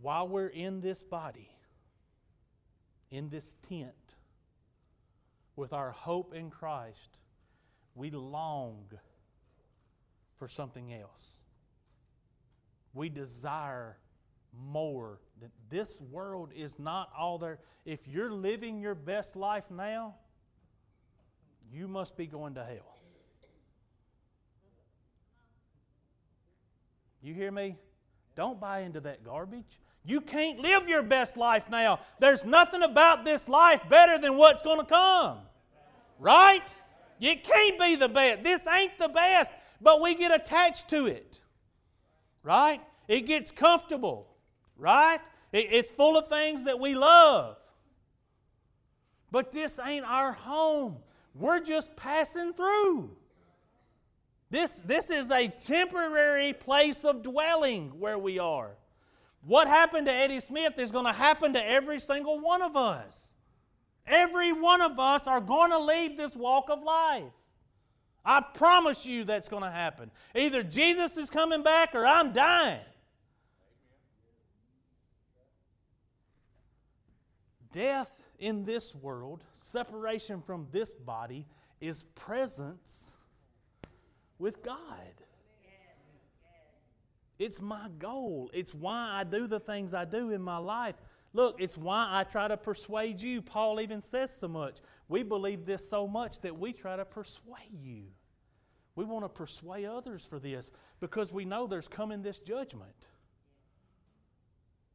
while 0.00 0.28
we're 0.28 0.48
in 0.48 0.80
this 0.80 1.02
body, 1.02 1.50
in 3.10 3.28
this 3.28 3.56
tent, 3.68 3.92
with 5.56 5.72
our 5.72 5.90
hope 5.90 6.34
in 6.34 6.50
Christ, 6.50 7.18
we 7.94 8.10
long 8.10 8.84
for 10.36 10.46
something 10.46 10.92
else. 10.92 11.40
We 12.94 13.08
desire 13.08 13.96
more 14.56 15.20
than 15.40 15.50
this 15.68 16.00
world 16.00 16.52
is 16.54 16.78
not 16.78 17.10
all 17.16 17.38
there. 17.38 17.58
If 17.84 18.06
you're 18.06 18.30
living 18.30 18.80
your 18.80 18.94
best 18.94 19.36
life 19.36 19.64
now, 19.70 20.14
you 21.72 21.88
must 21.88 22.16
be 22.16 22.26
going 22.26 22.54
to 22.54 22.64
hell. 22.64 22.98
You 27.20 27.34
hear 27.34 27.50
me? 27.50 27.76
Don't 28.36 28.60
buy 28.60 28.80
into 28.80 29.00
that 29.00 29.24
garbage. 29.24 29.80
You 30.08 30.22
can't 30.22 30.58
live 30.60 30.88
your 30.88 31.02
best 31.02 31.36
life 31.36 31.68
now. 31.68 32.00
There's 32.18 32.46
nothing 32.46 32.82
about 32.82 33.26
this 33.26 33.46
life 33.46 33.86
better 33.90 34.18
than 34.18 34.38
what's 34.38 34.62
going 34.62 34.80
to 34.80 34.86
come. 34.86 35.40
Right? 36.18 36.62
It 37.20 37.44
can't 37.44 37.78
be 37.78 37.94
the 37.94 38.08
best. 38.08 38.42
This 38.42 38.66
ain't 38.66 38.98
the 38.98 39.10
best, 39.10 39.52
but 39.82 40.00
we 40.00 40.14
get 40.14 40.34
attached 40.34 40.88
to 40.88 41.04
it. 41.04 41.38
Right? 42.42 42.80
It 43.06 43.26
gets 43.26 43.50
comfortable. 43.50 44.34
Right? 44.78 45.20
It's 45.52 45.90
full 45.90 46.16
of 46.16 46.26
things 46.28 46.64
that 46.64 46.80
we 46.80 46.94
love. 46.94 47.58
But 49.30 49.52
this 49.52 49.78
ain't 49.78 50.06
our 50.06 50.32
home. 50.32 50.96
We're 51.34 51.60
just 51.60 51.94
passing 51.96 52.54
through. 52.54 53.14
This, 54.48 54.78
this 54.78 55.10
is 55.10 55.30
a 55.30 55.48
temporary 55.48 56.54
place 56.54 57.04
of 57.04 57.22
dwelling 57.22 57.90
where 58.00 58.18
we 58.18 58.38
are. 58.38 58.78
What 59.42 59.68
happened 59.68 60.06
to 60.06 60.12
Eddie 60.12 60.40
Smith 60.40 60.78
is 60.78 60.92
going 60.92 61.06
to 61.06 61.12
happen 61.12 61.52
to 61.54 61.64
every 61.64 62.00
single 62.00 62.40
one 62.40 62.62
of 62.62 62.76
us. 62.76 63.34
Every 64.06 64.52
one 64.52 64.80
of 64.80 64.98
us 64.98 65.26
are 65.26 65.40
going 65.40 65.70
to 65.70 65.78
leave 65.78 66.16
this 66.16 66.34
walk 66.34 66.70
of 66.70 66.82
life. 66.82 67.32
I 68.24 68.40
promise 68.40 69.06
you 69.06 69.24
that's 69.24 69.48
going 69.48 69.62
to 69.62 69.70
happen. 69.70 70.10
Either 70.34 70.62
Jesus 70.62 71.16
is 71.16 71.30
coming 71.30 71.62
back 71.62 71.94
or 71.94 72.04
I'm 72.06 72.32
dying. 72.32 72.80
Death 77.72 78.10
in 78.38 78.64
this 78.64 78.94
world, 78.94 79.44
separation 79.54 80.42
from 80.42 80.66
this 80.72 80.92
body, 80.92 81.46
is 81.80 82.02
presence 82.14 83.12
with 84.38 84.62
God. 84.62 84.76
It's 87.38 87.60
my 87.60 87.88
goal. 87.98 88.50
It's 88.52 88.74
why 88.74 89.20
I 89.20 89.24
do 89.24 89.46
the 89.46 89.60
things 89.60 89.94
I 89.94 90.04
do 90.04 90.30
in 90.30 90.42
my 90.42 90.58
life. 90.58 90.96
Look, 91.32 91.60
it's 91.60 91.76
why 91.76 92.08
I 92.10 92.24
try 92.24 92.48
to 92.48 92.56
persuade 92.56 93.20
you. 93.20 93.42
Paul 93.42 93.80
even 93.80 94.00
says 94.00 94.34
so 94.34 94.48
much. 94.48 94.78
We 95.08 95.22
believe 95.22 95.66
this 95.66 95.88
so 95.88 96.08
much 96.08 96.40
that 96.40 96.58
we 96.58 96.72
try 96.72 96.96
to 96.96 97.04
persuade 97.04 97.82
you. 97.82 98.04
We 98.96 99.04
want 99.04 99.24
to 99.24 99.28
persuade 99.28 99.86
others 99.86 100.24
for 100.24 100.40
this 100.40 100.72
because 100.98 101.32
we 101.32 101.44
know 101.44 101.66
there's 101.66 101.86
coming 101.86 102.22
this 102.22 102.38
judgment. 102.38 102.90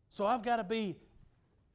So 0.10 0.26
I've 0.26 0.44
got 0.44 0.58
to 0.58 0.64
be 0.64 0.98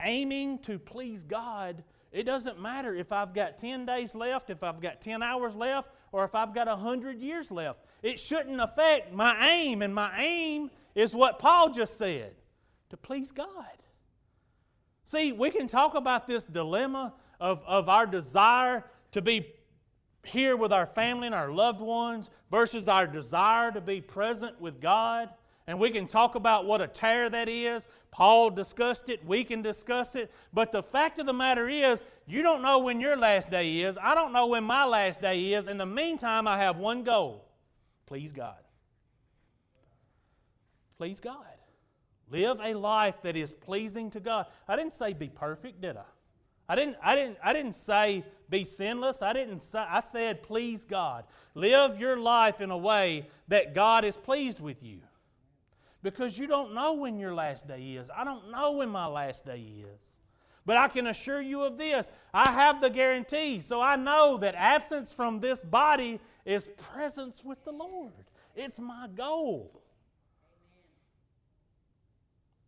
aiming 0.03 0.59
to 0.61 0.79
please 0.79 1.25
God. 1.25 1.83
It 2.13 2.25
doesn't 2.25 2.61
matter 2.61 2.95
if 2.95 3.13
I've 3.13 3.33
got 3.33 3.59
10 3.59 3.87
days 3.87 4.15
left, 4.15 4.51
if 4.51 4.63
I've 4.63 4.81
got 4.81 5.01
10 5.01 5.23
hours 5.23 5.57
left, 5.57 5.91
or 6.13 6.25
if 6.25 6.35
I've 6.35 6.55
got 6.55 6.67
100 6.67 7.19
years 7.19 7.51
left. 7.51 7.81
It 8.03 8.19
shouldn't 8.19 8.61
affect 8.61 9.13
my 9.13 9.49
aim, 9.49 9.83
and 9.83 9.95
my 9.95 10.13
aim 10.19 10.71
is 10.95 11.15
what 11.15 11.39
Paul 11.39 11.73
just 11.73 11.97
said 11.99 12.35
to 12.91 12.97
please 12.97 13.33
God. 13.33 13.77
See, 15.05 15.33
we 15.33 15.51
can 15.51 15.67
talk 15.67 15.95
about 15.95 16.27
this 16.27 16.45
dilemma 16.45 17.15
of, 17.41 17.63
of 17.67 17.89
our 17.89 18.07
desire 18.07 18.85
to 19.13 19.23
be 19.23 19.55
here 20.25 20.57
with 20.57 20.73
our 20.73 20.87
family 20.87 21.27
and 21.27 21.35
our 21.35 21.51
loved 21.51 21.81
ones 21.81 22.31
versus 22.51 22.89
our 22.89 23.07
desire 23.07 23.73
to 23.73 23.81
be 23.81 24.01
present 24.01 24.61
with 24.61 24.81
God. 24.81 25.31
And 25.69 25.79
we 25.79 25.91
can 25.91 26.07
talk 26.07 26.35
about 26.35 26.65
what 26.65 26.81
a 26.81 26.87
tear 26.87 27.29
that 27.29 27.47
is. 27.47 27.87
Paul 28.11 28.49
discussed 28.49 29.11
it. 29.11 29.23
We 29.27 29.45
can 29.45 29.61
discuss 29.61 30.15
it. 30.15 30.33
But 30.51 30.73
the 30.73 30.83
fact 30.83 31.21
of 31.21 31.27
the 31.27 31.35
matter 31.35 31.69
is, 31.69 32.05
you 32.27 32.43
don't 32.43 32.63
know 32.63 32.79
when 32.79 33.03
your 33.03 33.19
last 33.19 33.51
day 33.51 33.81
is. 33.81 33.99
I 34.03 34.15
don't 34.15 34.33
know 34.33 34.47
when 34.47 34.65
my 34.65 34.87
last 34.87 35.21
day 35.21 35.53
is. 35.53 35.69
In 35.69 35.77
the 35.77 35.85
meantime, 35.85 36.49
I 36.49 36.57
have 36.57 36.79
one 36.79 37.05
goal 37.05 37.45
please 38.07 38.33
God. 38.33 38.57
Please 40.97 41.21
God. 41.21 41.45
Live 42.31 42.59
a 42.63 42.73
life 42.73 43.21
that 43.21 43.37
is 43.37 43.53
pleasing 43.53 44.11
to 44.13 44.21
God. 44.21 44.47
I 44.67 44.75
didn't 44.75 44.95
say 44.95 45.13
be 45.13 45.29
perfect, 45.29 45.83
did 45.83 45.99
I? 45.99 46.05
I 46.67 46.77
didn't, 46.77 46.97
I 47.03 47.15
didn't, 47.15 47.37
I 47.45 47.53
didn't 47.53 47.75
say 47.75 48.25
be 48.49 48.65
sinless. 48.65 49.21
I 49.21 49.35
didn't 49.35 49.59
say, 49.59 49.85
I 49.87 50.01
said 50.01 50.43
please 50.43 50.87
God. 50.87 51.25
Live 51.55 51.99
your 51.99 52.19
life 52.19 52.63
in 52.63 52.71
a 52.71 52.79
way 52.79 53.29
that 53.49 53.75
God 53.75 54.07
is 54.07 54.17
pleased 54.17 54.61
with 54.61 54.83
you 54.83 55.01
because 56.03 56.39
you 56.39 56.47
don't 56.47 56.75
know 56.75 56.95
when 56.95 57.19
your 57.19 57.35
last 57.35 57.67
day 57.67 57.81
is. 57.81 58.11
I 58.15 58.25
don't 58.25 58.51
know 58.51 58.79
when 58.79 58.89
my 58.89 59.07
last 59.07 59.45
day 59.45 59.61
is. 59.61 60.21
But 60.65 60.77
I 60.77 60.89
can 60.89 61.07
assure 61.07 61.41
you 61.41 61.63
of 61.63 61.79
this 61.79 62.13
I 62.33 62.53
have 62.53 62.81
the 62.81 62.91
guarantee, 62.91 63.61
so 63.61 63.81
I 63.81 63.97
know 63.97 64.37
that 64.39 64.55
absence 64.55 65.13
from 65.13 65.41
this 65.41 65.61
body 65.61 66.21
is 66.45 66.69
presence 66.77 67.43
with 67.43 67.65
the 67.65 67.73
Lord. 67.73 68.13
It's 68.55 68.79
my 68.79 69.09
goal. 69.15 69.83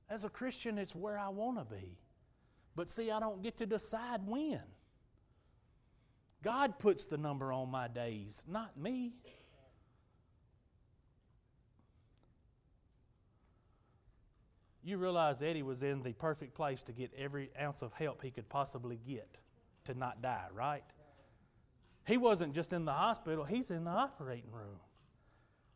As 0.09 0.25
a 0.25 0.29
Christian, 0.29 0.79
it's 0.79 0.95
where 0.95 1.19
I 1.19 1.29
want 1.29 1.59
to 1.59 1.65
be. 1.65 1.99
But 2.75 2.89
see, 2.89 3.11
I 3.11 3.21
don't 3.21 3.43
get 3.43 3.59
to 3.59 3.67
decide 3.67 4.27
when. 4.27 4.63
God 6.43 6.79
puts 6.79 7.07
the 7.07 7.19
number 7.19 7.53
on 7.53 7.71
my 7.71 7.87
days, 7.87 8.43
not 8.49 8.77
me. 8.77 9.13
You 14.83 14.97
realize 14.97 15.43
Eddie 15.43 15.63
was 15.63 15.83
in 15.83 16.03
the 16.03 16.13
perfect 16.13 16.55
place 16.55 16.83
to 16.85 16.93
get 16.93 17.13
every 17.17 17.51
ounce 17.61 17.83
of 17.83 17.93
help 17.93 18.23
he 18.23 18.31
could 18.31 18.49
possibly 18.49 18.99
get 19.07 19.37
to 19.85 19.95
not 19.95 20.23
die, 20.23 20.47
right? 20.55 20.85
He 22.07 22.17
wasn't 22.17 22.55
just 22.55 22.73
in 22.73 22.85
the 22.85 22.93
hospital, 22.93 23.45
he's 23.45 23.71
in 23.71 23.85
the 23.85 23.91
operating 23.91 24.51
room 24.51 24.81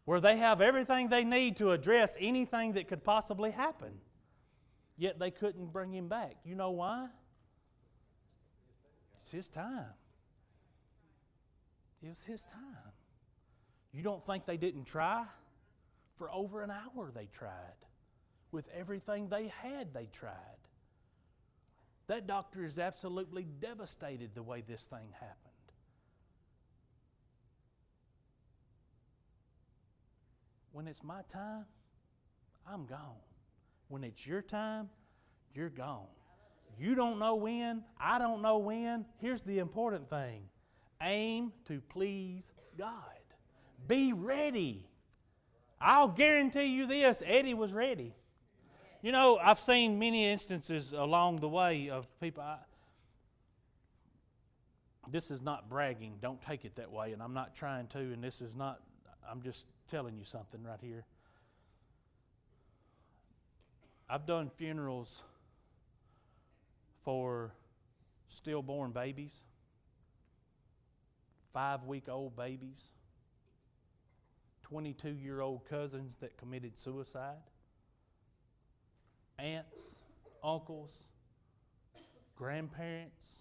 where 0.04 0.20
they 0.20 0.36
have 0.36 0.60
everything 0.60 1.08
they 1.08 1.24
need 1.24 1.56
to 1.56 1.70
address 1.70 2.16
anything 2.20 2.72
that 2.74 2.88
could 2.88 3.02
possibly 3.02 3.50
happen. 3.50 4.00
Yet 4.96 5.18
they 5.18 5.30
couldn't 5.30 5.72
bring 5.72 5.92
him 5.92 6.08
back. 6.08 6.34
You 6.44 6.54
know 6.54 6.70
why? 6.70 7.08
It's 9.20 9.30
his 9.30 9.48
time. 9.48 9.94
It 12.02 12.10
was 12.10 12.24
his 12.24 12.44
time. 12.44 12.92
You 13.92 14.02
don't 14.02 14.24
think 14.24 14.44
they 14.44 14.58
didn't 14.58 14.84
try? 14.84 15.24
For 16.16 16.30
over 16.30 16.62
an 16.62 16.70
hour 16.70 17.10
they 17.14 17.26
tried 17.26 17.83
with 18.54 18.68
everything 18.72 19.28
they 19.28 19.48
had, 19.48 19.92
they 19.92 20.06
tried. 20.12 20.32
That 22.06 22.28
doctor 22.28 22.64
is 22.64 22.78
absolutely 22.78 23.48
devastated 23.60 24.30
the 24.34 24.44
way 24.44 24.62
this 24.66 24.86
thing 24.86 25.08
happened. 25.12 25.38
When 30.70 30.86
it's 30.86 31.02
my 31.02 31.22
time, 31.28 31.64
I'm 32.66 32.86
gone. 32.86 33.00
When 33.88 34.04
it's 34.04 34.24
your 34.24 34.40
time, 34.40 34.88
you're 35.52 35.68
gone. 35.68 36.06
You 36.78 36.94
don't 36.94 37.18
know 37.18 37.34
when, 37.34 37.82
I 37.98 38.20
don't 38.20 38.40
know 38.40 38.58
when. 38.58 39.04
Here's 39.18 39.42
the 39.42 39.58
important 39.58 40.08
thing 40.08 40.48
aim 41.02 41.52
to 41.66 41.80
please 41.80 42.52
God. 42.78 42.92
Be 43.88 44.12
ready. 44.12 44.86
I'll 45.80 46.08
guarantee 46.08 46.66
you 46.66 46.86
this 46.86 47.20
Eddie 47.26 47.54
was 47.54 47.72
ready. 47.72 48.14
You 49.04 49.12
know, 49.12 49.36
I've 49.36 49.60
seen 49.60 49.98
many 49.98 50.26
instances 50.26 50.94
along 50.94 51.36
the 51.36 51.48
way 51.48 51.90
of 51.90 52.08
people. 52.20 52.42
I, 52.42 52.56
this 55.10 55.30
is 55.30 55.42
not 55.42 55.68
bragging. 55.68 56.14
Don't 56.22 56.40
take 56.40 56.64
it 56.64 56.76
that 56.76 56.90
way. 56.90 57.12
And 57.12 57.22
I'm 57.22 57.34
not 57.34 57.54
trying 57.54 57.88
to. 57.88 57.98
And 57.98 58.24
this 58.24 58.40
is 58.40 58.56
not, 58.56 58.80
I'm 59.30 59.42
just 59.42 59.66
telling 59.90 60.16
you 60.16 60.24
something 60.24 60.62
right 60.62 60.78
here. 60.80 61.04
I've 64.08 64.24
done 64.24 64.48
funerals 64.56 65.22
for 67.04 67.52
stillborn 68.28 68.92
babies, 68.92 69.36
five 71.52 71.84
week 71.84 72.08
old 72.08 72.34
babies, 72.38 72.88
22 74.62 75.10
year 75.10 75.42
old 75.42 75.66
cousins 75.68 76.16
that 76.22 76.38
committed 76.38 76.78
suicide 76.78 77.42
aunts, 79.38 80.00
uncles, 80.42 81.04
grandparents. 82.36 83.40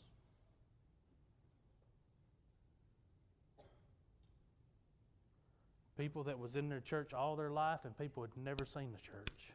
People 5.97 6.23
that 6.23 6.39
was 6.39 6.55
in 6.55 6.69
their 6.69 6.79
church 6.79 7.13
all 7.13 7.35
their 7.35 7.51
life 7.51 7.81
and 7.85 7.97
people 7.97 8.23
had 8.23 8.31
never 8.35 8.65
seen 8.65 8.91
the 8.91 8.99
church. 8.99 9.53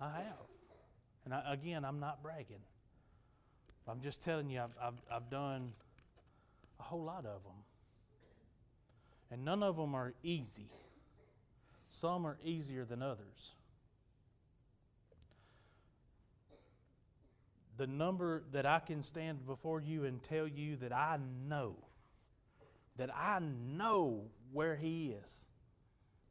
I 0.00 0.10
have. 0.10 0.48
And 1.24 1.32
I, 1.32 1.52
again, 1.52 1.84
I'm 1.84 2.00
not 2.00 2.22
bragging. 2.22 2.62
I'm 3.86 4.00
just 4.00 4.22
telling 4.22 4.50
you, 4.50 4.60
I've, 4.60 4.74
I've, 4.80 5.02
I've 5.10 5.30
done 5.30 5.72
a 6.80 6.82
whole 6.82 7.02
lot 7.02 7.24
of 7.26 7.42
them. 7.44 7.62
And 9.30 9.44
none 9.44 9.62
of 9.62 9.76
them 9.76 9.94
are 9.94 10.12
easy. 10.22 10.70
Some 11.88 12.26
are 12.26 12.38
easier 12.44 12.84
than 12.84 13.02
others. 13.02 13.52
The 17.76 17.86
number 17.86 18.44
that 18.52 18.66
I 18.66 18.80
can 18.80 19.02
stand 19.02 19.46
before 19.46 19.80
you 19.80 20.04
and 20.04 20.22
tell 20.22 20.46
you 20.46 20.76
that 20.76 20.92
I 20.92 21.18
know, 21.48 21.76
that 22.96 23.10
I 23.14 23.40
know 23.40 24.24
where 24.52 24.76
He 24.76 25.14
is, 25.24 25.46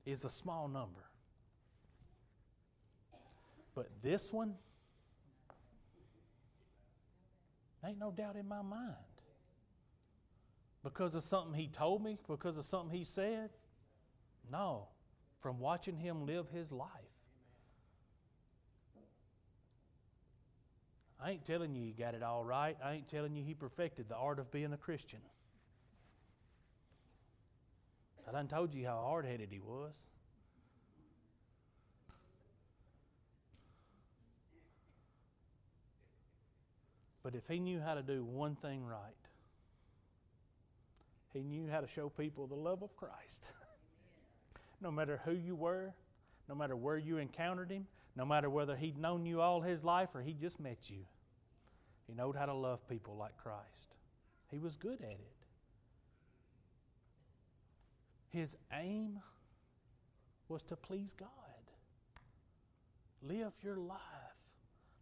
is 0.05 0.23
a 0.23 0.29
small 0.29 0.67
number. 0.67 1.01
But 3.73 3.89
this 4.01 4.31
one, 4.31 4.55
ain't 7.85 7.99
no 7.99 8.11
doubt 8.11 8.35
in 8.35 8.47
my 8.47 8.61
mind. 8.61 8.95
Because 10.83 11.15
of 11.15 11.23
something 11.23 11.53
He 11.53 11.67
told 11.67 12.03
me, 12.03 12.17
because 12.27 12.57
of 12.57 12.65
something 12.65 12.95
He 12.95 13.05
said? 13.05 13.49
No, 14.51 14.89
from 15.41 15.59
watching 15.59 15.97
Him 15.97 16.25
live 16.25 16.49
His 16.49 16.71
life. 16.71 16.89
I 21.23 21.31
ain't 21.31 21.45
telling 21.45 21.75
you 21.75 21.83
you 21.83 21.93
got 21.93 22.15
it 22.15 22.23
all 22.23 22.43
right. 22.43 22.75
I 22.83 22.93
ain't 22.93 23.07
telling 23.07 23.35
you 23.35 23.43
he 23.43 23.53
perfected 23.53 24.09
the 24.09 24.15
art 24.15 24.39
of 24.39 24.51
being 24.51 24.73
a 24.73 24.77
Christian. 24.77 25.19
I 28.27 28.31
done 28.31 28.47
told 28.47 28.73
you 28.73 28.85
how 28.85 28.99
hard 29.01 29.25
headed 29.25 29.49
he 29.51 29.59
was. 29.59 29.93
But 37.23 37.35
if 37.35 37.47
he 37.47 37.59
knew 37.59 37.79
how 37.79 37.93
to 37.93 38.01
do 38.01 38.23
one 38.23 38.55
thing 38.55 38.83
right, 38.83 39.01
he 41.33 41.43
knew 41.43 41.69
how 41.69 41.81
to 41.81 41.87
show 41.87 42.09
people 42.09 42.47
the 42.47 42.55
love 42.55 42.81
of 42.81 42.95
Christ. 42.95 43.47
no 44.81 44.91
matter 44.91 45.21
who 45.23 45.33
you 45.33 45.55
were, 45.55 45.93
no 46.49 46.55
matter 46.55 46.75
where 46.75 46.97
you 46.97 47.17
encountered 47.17 47.69
him, 47.69 47.85
no 48.15 48.25
matter 48.25 48.49
whether 48.49 48.75
he'd 48.75 48.97
known 48.97 49.25
you 49.25 49.41
all 49.41 49.61
his 49.61 49.83
life 49.83 50.09
or 50.13 50.21
he 50.21 50.33
just 50.33 50.59
met 50.59 50.89
you. 50.89 51.05
He 52.07 52.13
knowed 52.13 52.35
how 52.35 52.45
to 52.45 52.53
love 52.53 52.87
people 52.89 53.15
like 53.15 53.37
Christ. 53.37 53.95
He 54.49 54.59
was 54.59 54.75
good 54.75 55.01
at 55.01 55.11
it. 55.11 55.35
His 58.29 58.57
aim 58.73 59.19
was 60.47 60.63
to 60.63 60.75
please 60.75 61.13
God. 61.13 61.29
Live 63.21 63.53
your 63.61 63.77
life 63.77 63.99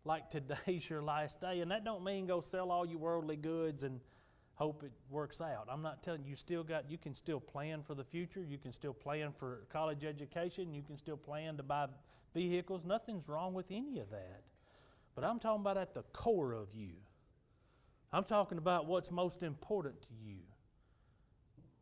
like 0.06 0.30
today's 0.30 0.90
your 0.90 1.02
last 1.02 1.42
day. 1.42 1.62
And 1.62 1.72
that 1.72 1.84
don't 1.84 2.04
mean 2.04 2.28
go 2.28 2.42
sell 2.42 2.72
all 2.72 2.86
your 2.86 3.00
worldly 3.00 3.38
goods 3.38 3.84
and 3.84 4.00
hope 4.56 4.84
it 4.84 4.92
works 5.10 5.42
out. 5.42 5.68
I'm 5.72 5.82
not 5.82 6.04
telling 6.04 6.24
you, 6.24 6.32
you 6.32 6.36
still 6.36 6.64
got, 6.64 6.92
you 6.92 6.98
can 6.98 7.16
still 7.16 7.40
plan 7.40 7.82
for 7.82 7.96
the 7.96 8.04
future. 8.04 8.44
You 8.44 8.58
can 8.58 8.74
still 8.74 8.94
plan 8.94 9.32
for 9.32 9.62
college 9.72 10.04
education. 10.04 10.74
You 10.74 10.84
can 10.84 10.98
still 10.98 11.18
plan 11.18 11.58
to 11.58 11.64
buy 11.64 11.88
vehicles. 12.34 12.86
Nothing's 12.86 13.28
wrong 13.28 13.54
with 13.54 13.66
any 13.70 14.00
of 14.00 14.10
that. 14.12 14.44
But 15.16 15.24
I'm 15.24 15.40
talking 15.40 15.62
about 15.62 15.78
at 15.78 15.94
the 15.94 16.04
core 16.14 16.54
of 16.54 16.74
you. 16.74 16.92
I'm 18.12 18.24
talking 18.24 18.58
about 18.58 18.88
what's 18.88 19.12
most 19.12 19.44
important 19.44 20.02
to 20.04 20.14
you. 20.24 20.38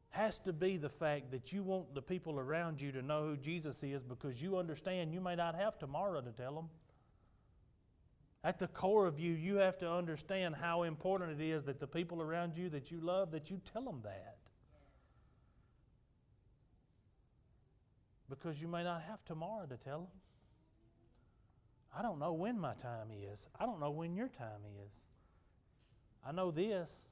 Has 0.10 0.40
to 0.42 0.54
be 0.54 0.78
the 0.78 0.90
fact 0.90 1.32
that 1.32 1.54
you 1.54 1.64
want 1.64 1.94
the 1.94 2.02
people 2.02 2.40
around 2.40 2.82
you 2.82 2.92
to 2.94 3.02
know 3.02 3.24
who 3.24 3.38
Jesus 3.38 3.84
is 3.84 4.04
because 4.04 4.42
you 4.42 4.58
understand 4.58 5.14
you 5.14 5.22
may 5.22 5.36
not 5.36 5.56
have 5.56 5.78
tomorrow 5.78 6.22
to 6.22 6.32
tell 6.32 6.56
them. 6.56 6.70
At 8.44 8.60
the 8.60 8.68
core 8.68 9.08
of 9.08 9.20
you, 9.20 9.34
you 9.34 9.58
have 9.58 9.78
to 9.80 9.92
understand 9.92 10.56
how 10.56 10.84
important 10.84 11.42
it 11.42 11.46
is 11.46 11.64
that 11.66 11.80
the 11.80 11.88
people 11.88 12.22
around 12.22 12.58
you 12.58 12.70
that 12.70 12.92
you 12.92 13.00
love, 13.02 13.32
that 13.32 13.50
you 13.50 13.60
tell 13.72 13.84
them 13.84 14.02
that. 14.04 14.38
Because 18.30 18.62
you 18.62 18.68
may 18.68 18.84
not 18.84 19.02
have 19.04 19.24
tomorrow 19.26 19.66
to 19.66 19.78
tell 19.78 20.00
them. 20.00 20.08
I 21.98 22.04
don't 22.04 22.20
know 22.20 22.34
when 22.34 22.60
my 22.60 22.74
time 22.76 23.08
is. 23.12 23.48
I 23.60 23.66
don't 23.66 23.80
know 23.80 23.90
when 23.90 24.16
your 24.16 24.28
time 24.28 24.62
is. 24.86 24.92
I 26.24 26.32
know 26.32 26.52
this. 26.52 27.08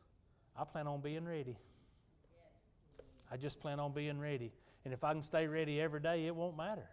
I 0.55 0.63
plan 0.63 0.85
on 0.85 1.01
being 1.01 1.25
ready. 1.25 1.57
I 3.31 3.37
just 3.37 3.59
plan 3.59 3.79
on 3.79 3.93
being 3.93 4.19
ready. 4.19 4.51
And 4.83 4.93
if 4.93 5.03
I 5.03 5.13
can 5.13 5.23
stay 5.23 5.47
ready 5.47 5.81
every 5.81 5.99
day, 5.99 6.27
it 6.27 6.35
won't 6.35 6.55
matter. 6.55 6.87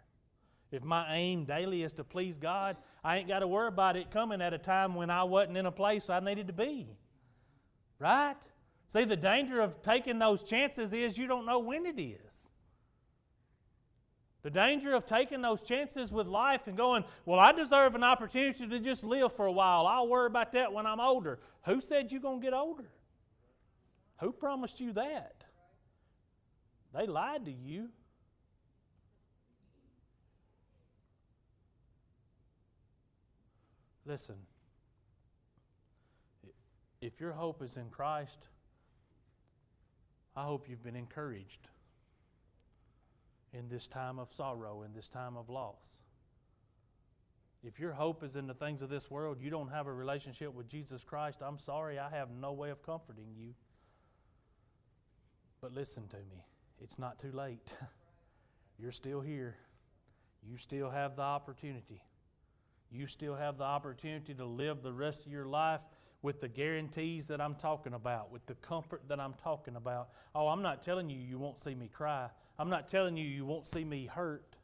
If 0.71 0.83
my 0.83 1.15
aim 1.15 1.45
daily 1.45 1.83
is 1.83 1.93
to 1.95 2.05
please 2.05 2.39
God, 2.39 2.79
I 3.05 3.19
ain't 3.19 3.29
got 3.29 3.41
to 3.41 3.47
worry 3.47 3.69
about 3.69 3.97
it 3.97 4.11
coming 4.11 4.41
at 4.41 4.55
a 4.55 4.59
time 4.59 4.95
when 4.95 5.11
I 5.11 5.25
wasn't 5.25 5.59
in 5.59 5.67
a 5.67 5.73
place 5.73 6.09
I 6.09 6.21
needed 6.21 6.47
to 6.47 6.55
be. 6.55 6.97
Right? 7.99 8.37
See, 8.89 9.05
the 9.05 9.17
danger 9.17 9.61
of 9.61 9.83
taking 9.83 10.19
those 10.19 10.43
chances 10.43 10.95
is 10.95 11.19
you 11.19 11.27
don't 11.27 11.45
know 11.45 11.59
when 11.59 11.85
it 11.85 12.01
is. 12.01 12.49
The 14.43 14.51
danger 14.51 14.93
of 14.93 15.07
taking 15.07 15.41
those 15.41 15.63
chances 15.63 16.11
with 16.11 16.27
life 16.27 16.67
and 16.67 16.77
going, 16.77 17.05
well, 17.25 17.39
I 17.39 17.53
deserve 17.53 17.95
an 17.95 18.03
opportunity 18.03 18.67
to 18.67 18.81
just 18.81 19.05
live 19.05 19.33
for 19.33 19.47
a 19.47 19.53
while. 19.53 19.87
I'll 19.87 20.09
worry 20.09 20.27
about 20.27 20.53
that 20.53 20.73
when 20.73 20.85
I'm 20.85 20.99
older. 20.99 21.39
Who 21.65 21.81
said 21.81 22.11
you're 22.11 22.21
going 22.21 22.41
to 22.41 22.45
get 22.45 22.53
older? 22.53 22.91
Who 24.19 24.33
promised 24.33 24.81
you 24.81 24.93
that? 24.95 25.45
They 26.93 27.07
lied 27.07 27.45
to 27.45 27.53
you. 27.53 27.91
Listen, 34.05 34.37
if 37.01 37.21
your 37.21 37.33
hope 37.33 37.63
is 37.63 37.77
in 37.77 37.89
Christ, 37.91 38.49
I 40.35 40.43
hope 40.43 40.69
you've 40.69 40.83
been 40.83 40.97
encouraged 40.97 41.69
in 43.53 43.69
this 43.69 43.87
time 43.87 44.19
of 44.19 44.33
sorrow, 44.33 44.83
in 44.83 44.93
this 44.93 45.09
time 45.09 45.37
of 45.37 45.49
loss. 45.49 46.03
If 47.65 47.79
your 47.79 47.93
hope 47.93 48.25
is 48.25 48.35
in 48.35 48.47
the 48.47 48.55
things 48.55 48.83
of 48.83 48.89
this 48.89 49.11
world, 49.11 49.39
you 49.41 49.51
don't 49.51 49.71
have 49.71 49.87
a 49.87 49.93
relationship 49.93 50.53
with 50.53 50.69
Jesus 50.69 51.05
Christ, 51.05 51.39
I'm 51.43 51.59
sorry, 51.59 51.99
I 51.99 52.11
have 52.11 52.31
no 52.31 52.53
way 52.53 52.71
of 52.71 52.83
comforting 52.83 53.35
you. 53.37 53.55
But 55.61 55.73
listen 55.73 56.09
to 56.09 56.17
me, 56.17 56.45
it's 56.81 56.99
not 56.99 57.21
too 57.21 57.31
late. 57.31 57.73
You're 58.79 58.91
still 58.91 59.21
here. 59.21 59.57
You 60.43 60.57
still 60.57 60.91
have 60.91 61.15
the 61.15 61.23
opportunity 61.23 62.03
you 62.93 63.07
still 63.07 63.35
have 63.35 63.57
the 63.57 63.65
opportunity 63.65 64.35
to 64.35 64.45
live 64.45 64.83
the 64.83 64.93
rest 64.93 65.25
of 65.27 65.33
your 65.33 65.47
life 65.47 65.81
with 66.21 66.41
the 66.41 66.49
guarantees 66.49 67.27
that 67.29 67.41
I'm 67.41 67.55
talking 67.55 67.95
about, 67.95 68.31
with 68.31 68.47
the 68.47 68.55
comfort 68.55 69.03
that 69.09 69.19
I'm 69.19 69.35
talking 69.43 69.77
about. 69.77 70.11
Oh, 70.35 70.49
I'm 70.49 70.63
not 70.63 70.83
telling 70.83 71.09
you 71.11 71.19
you 71.19 71.39
won't 71.39 71.59
see 71.59 71.75
me 71.75 71.89
cry. 71.89 72.29
I'm 72.63 72.71
not 72.71 72.89
telling 72.89 73.17
you 73.17 73.25
you 73.25 73.45
won't 73.45 73.67
see 73.67 73.83
me 73.83 74.07
hurt 74.07 74.55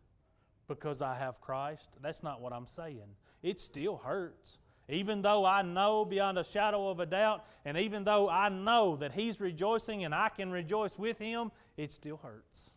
because 0.69 1.03
I 1.03 1.19
have 1.19 1.41
Christ. 1.41 1.89
That's 2.01 2.23
not 2.23 2.41
what 2.41 2.53
I'm 2.53 2.69
saying. 2.69 3.17
It 3.43 3.59
still 3.59 3.97
hurts. 3.97 4.61
Even 4.89 5.21
though 5.21 5.45
I 5.45 5.63
know 5.63 6.05
beyond 6.05 6.39
a 6.39 6.45
shadow 6.45 6.91
of 6.91 7.01
a 7.01 7.07
doubt, 7.07 7.45
and 7.65 7.77
even 7.77 8.05
though 8.05 8.29
I 8.29 8.51
know 8.51 8.95
that 8.99 9.15
He's 9.15 9.41
rejoicing 9.41 10.05
and 10.05 10.15
I 10.15 10.29
can 10.29 10.53
rejoice 10.53 10.97
with 10.97 11.19
Him, 11.19 11.51
it 11.77 11.91
still 11.91 12.19
hurts. 12.23 12.71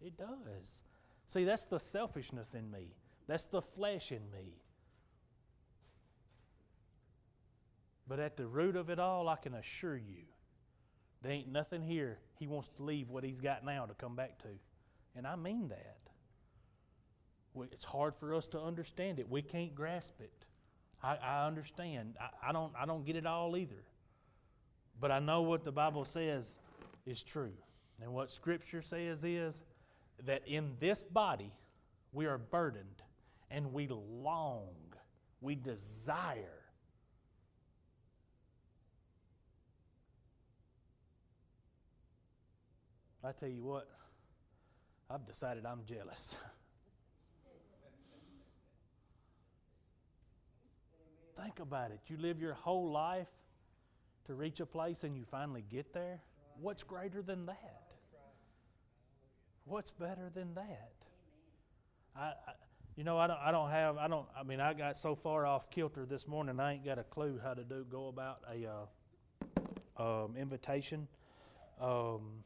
It 0.00 0.16
does. 0.16 0.84
See, 1.26 1.44
that's 1.44 1.66
the 1.66 1.78
selfishness 1.78 2.54
in 2.54 2.70
me, 2.70 2.94
that's 3.26 3.44
the 3.44 3.60
flesh 3.60 4.10
in 4.10 4.22
me. 4.30 4.54
But 8.08 8.20
at 8.20 8.38
the 8.38 8.46
root 8.46 8.76
of 8.76 8.88
it 8.88 8.98
all, 8.98 9.28
I 9.28 9.36
can 9.36 9.52
assure 9.52 9.98
you, 9.98 10.31
there 11.22 11.32
ain't 11.32 11.50
nothing 11.50 11.82
here 11.82 12.18
he 12.38 12.46
wants 12.48 12.68
to 12.76 12.82
leave 12.82 13.08
what 13.08 13.22
he's 13.22 13.40
got 13.40 13.64
now 13.64 13.86
to 13.86 13.94
come 13.94 14.16
back 14.16 14.38
to. 14.38 14.48
And 15.14 15.26
I 15.26 15.36
mean 15.36 15.68
that. 15.68 15.98
It's 17.70 17.84
hard 17.84 18.16
for 18.16 18.34
us 18.34 18.48
to 18.48 18.60
understand 18.60 19.20
it. 19.20 19.28
We 19.28 19.42
can't 19.42 19.74
grasp 19.74 20.20
it. 20.20 20.44
I, 21.02 21.16
I 21.16 21.46
understand. 21.46 22.16
I, 22.20 22.48
I, 22.48 22.52
don't, 22.52 22.72
I 22.76 22.86
don't 22.86 23.04
get 23.04 23.14
it 23.14 23.26
all 23.26 23.56
either. 23.56 23.84
But 25.00 25.12
I 25.12 25.20
know 25.20 25.42
what 25.42 25.62
the 25.62 25.70
Bible 25.70 26.04
says 26.04 26.58
is 27.06 27.22
true. 27.22 27.52
And 28.00 28.12
what 28.12 28.32
Scripture 28.32 28.82
says 28.82 29.22
is 29.22 29.62
that 30.24 30.42
in 30.46 30.72
this 30.80 31.02
body 31.02 31.52
we 32.12 32.26
are 32.26 32.38
burdened 32.38 33.02
and 33.50 33.72
we 33.72 33.86
long, 33.86 34.74
we 35.40 35.54
desire 35.54 36.61
I 43.24 43.30
tell 43.30 43.48
you 43.48 43.62
what, 43.62 43.88
I've 45.08 45.24
decided 45.24 45.64
I'm 45.64 45.82
jealous. 45.86 46.36
Think 51.36 51.60
about 51.60 51.92
it. 51.92 52.00
You 52.08 52.16
live 52.16 52.40
your 52.40 52.54
whole 52.54 52.90
life 52.90 53.28
to 54.26 54.34
reach 54.34 54.58
a 54.60 54.66
place 54.66 55.04
and 55.04 55.16
you 55.16 55.24
finally 55.24 55.64
get 55.70 55.92
there. 55.92 56.20
What's 56.60 56.82
greater 56.82 57.22
than 57.22 57.46
that? 57.46 57.82
What's 59.64 59.92
better 59.92 60.28
than 60.34 60.54
that? 60.54 60.92
I, 62.16 62.20
I, 62.20 62.52
you 62.96 63.04
know, 63.04 63.18
I 63.18 63.28
don't, 63.28 63.38
I 63.38 63.52
don't 63.52 63.70
have, 63.70 63.96
I 63.96 64.08
don't, 64.08 64.26
I 64.38 64.42
mean, 64.42 64.60
I 64.60 64.74
got 64.74 64.96
so 64.96 65.14
far 65.14 65.46
off 65.46 65.70
kilter 65.70 66.04
this 66.04 66.26
morning, 66.26 66.58
I 66.58 66.74
ain't 66.74 66.84
got 66.84 66.98
a 66.98 67.04
clue 67.04 67.40
how 67.42 67.54
to 67.54 67.62
do, 67.62 67.86
go 67.88 68.08
about 68.08 68.40
a 68.50 68.68
uh, 70.00 70.24
um, 70.24 70.36
invitation. 70.36 71.06
Um, 71.80 72.44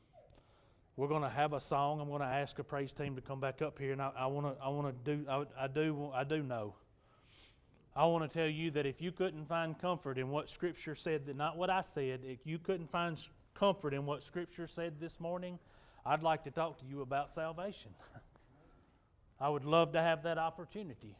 we're 0.96 1.08
going 1.08 1.22
to 1.22 1.28
have 1.28 1.52
a 1.52 1.60
song. 1.60 2.00
I'm 2.00 2.08
going 2.08 2.22
to 2.22 2.26
ask 2.26 2.58
a 2.58 2.64
praise 2.64 2.92
team 2.92 3.16
to 3.16 3.22
come 3.22 3.40
back 3.40 3.60
up 3.62 3.78
here, 3.78 3.92
and 3.92 4.00
I 4.00 4.26
want 4.26 4.46
to 4.46 4.64
I 4.64 4.68
want 4.68 5.04
to 5.04 5.16
do 5.16 5.26
I, 5.28 5.44
I, 5.64 5.66
do 5.68 6.10
I 6.14 6.24
do 6.24 6.42
know 6.42 6.74
I 7.96 8.04
want 8.04 8.30
to 8.30 8.38
tell 8.38 8.48
you 8.48 8.70
that 8.72 8.84
if 8.84 9.00
you 9.00 9.10
couldn't 9.10 9.48
find 9.48 9.78
comfort 9.78 10.18
in 10.18 10.28
what 10.28 10.50
Scripture 10.50 10.94
said, 10.94 11.24
that 11.26 11.36
not 11.36 11.56
what 11.56 11.70
I 11.70 11.80
said, 11.80 12.20
if 12.24 12.46
you 12.46 12.58
couldn't 12.58 12.90
find 12.90 13.18
comfort 13.54 13.94
in 13.94 14.04
what 14.04 14.22
Scripture 14.22 14.66
said 14.66 15.00
this 15.00 15.18
morning, 15.18 15.58
I'd 16.04 16.22
like 16.22 16.44
to 16.44 16.50
talk 16.50 16.78
to 16.80 16.84
you 16.84 17.00
about 17.00 17.32
salvation. 17.32 17.92
I 19.40 19.48
would 19.48 19.64
love 19.64 19.92
to 19.92 20.02
have 20.02 20.24
that 20.24 20.36
opportunity. 20.36 21.16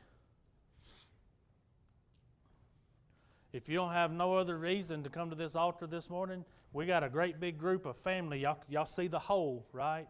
If 3.56 3.70
you 3.70 3.76
don't 3.76 3.92
have 3.92 4.12
no 4.12 4.34
other 4.34 4.58
reason 4.58 5.02
to 5.04 5.08
come 5.08 5.30
to 5.30 5.34
this 5.34 5.56
altar 5.56 5.86
this 5.86 6.10
morning, 6.10 6.44
we 6.74 6.84
got 6.84 7.02
a 7.02 7.08
great 7.08 7.40
big 7.40 7.56
group 7.56 7.86
of 7.86 7.96
family. 7.96 8.40
Y'all, 8.40 8.58
y'all 8.68 8.84
see 8.84 9.06
the 9.06 9.18
whole, 9.18 9.66
right? 9.72 10.06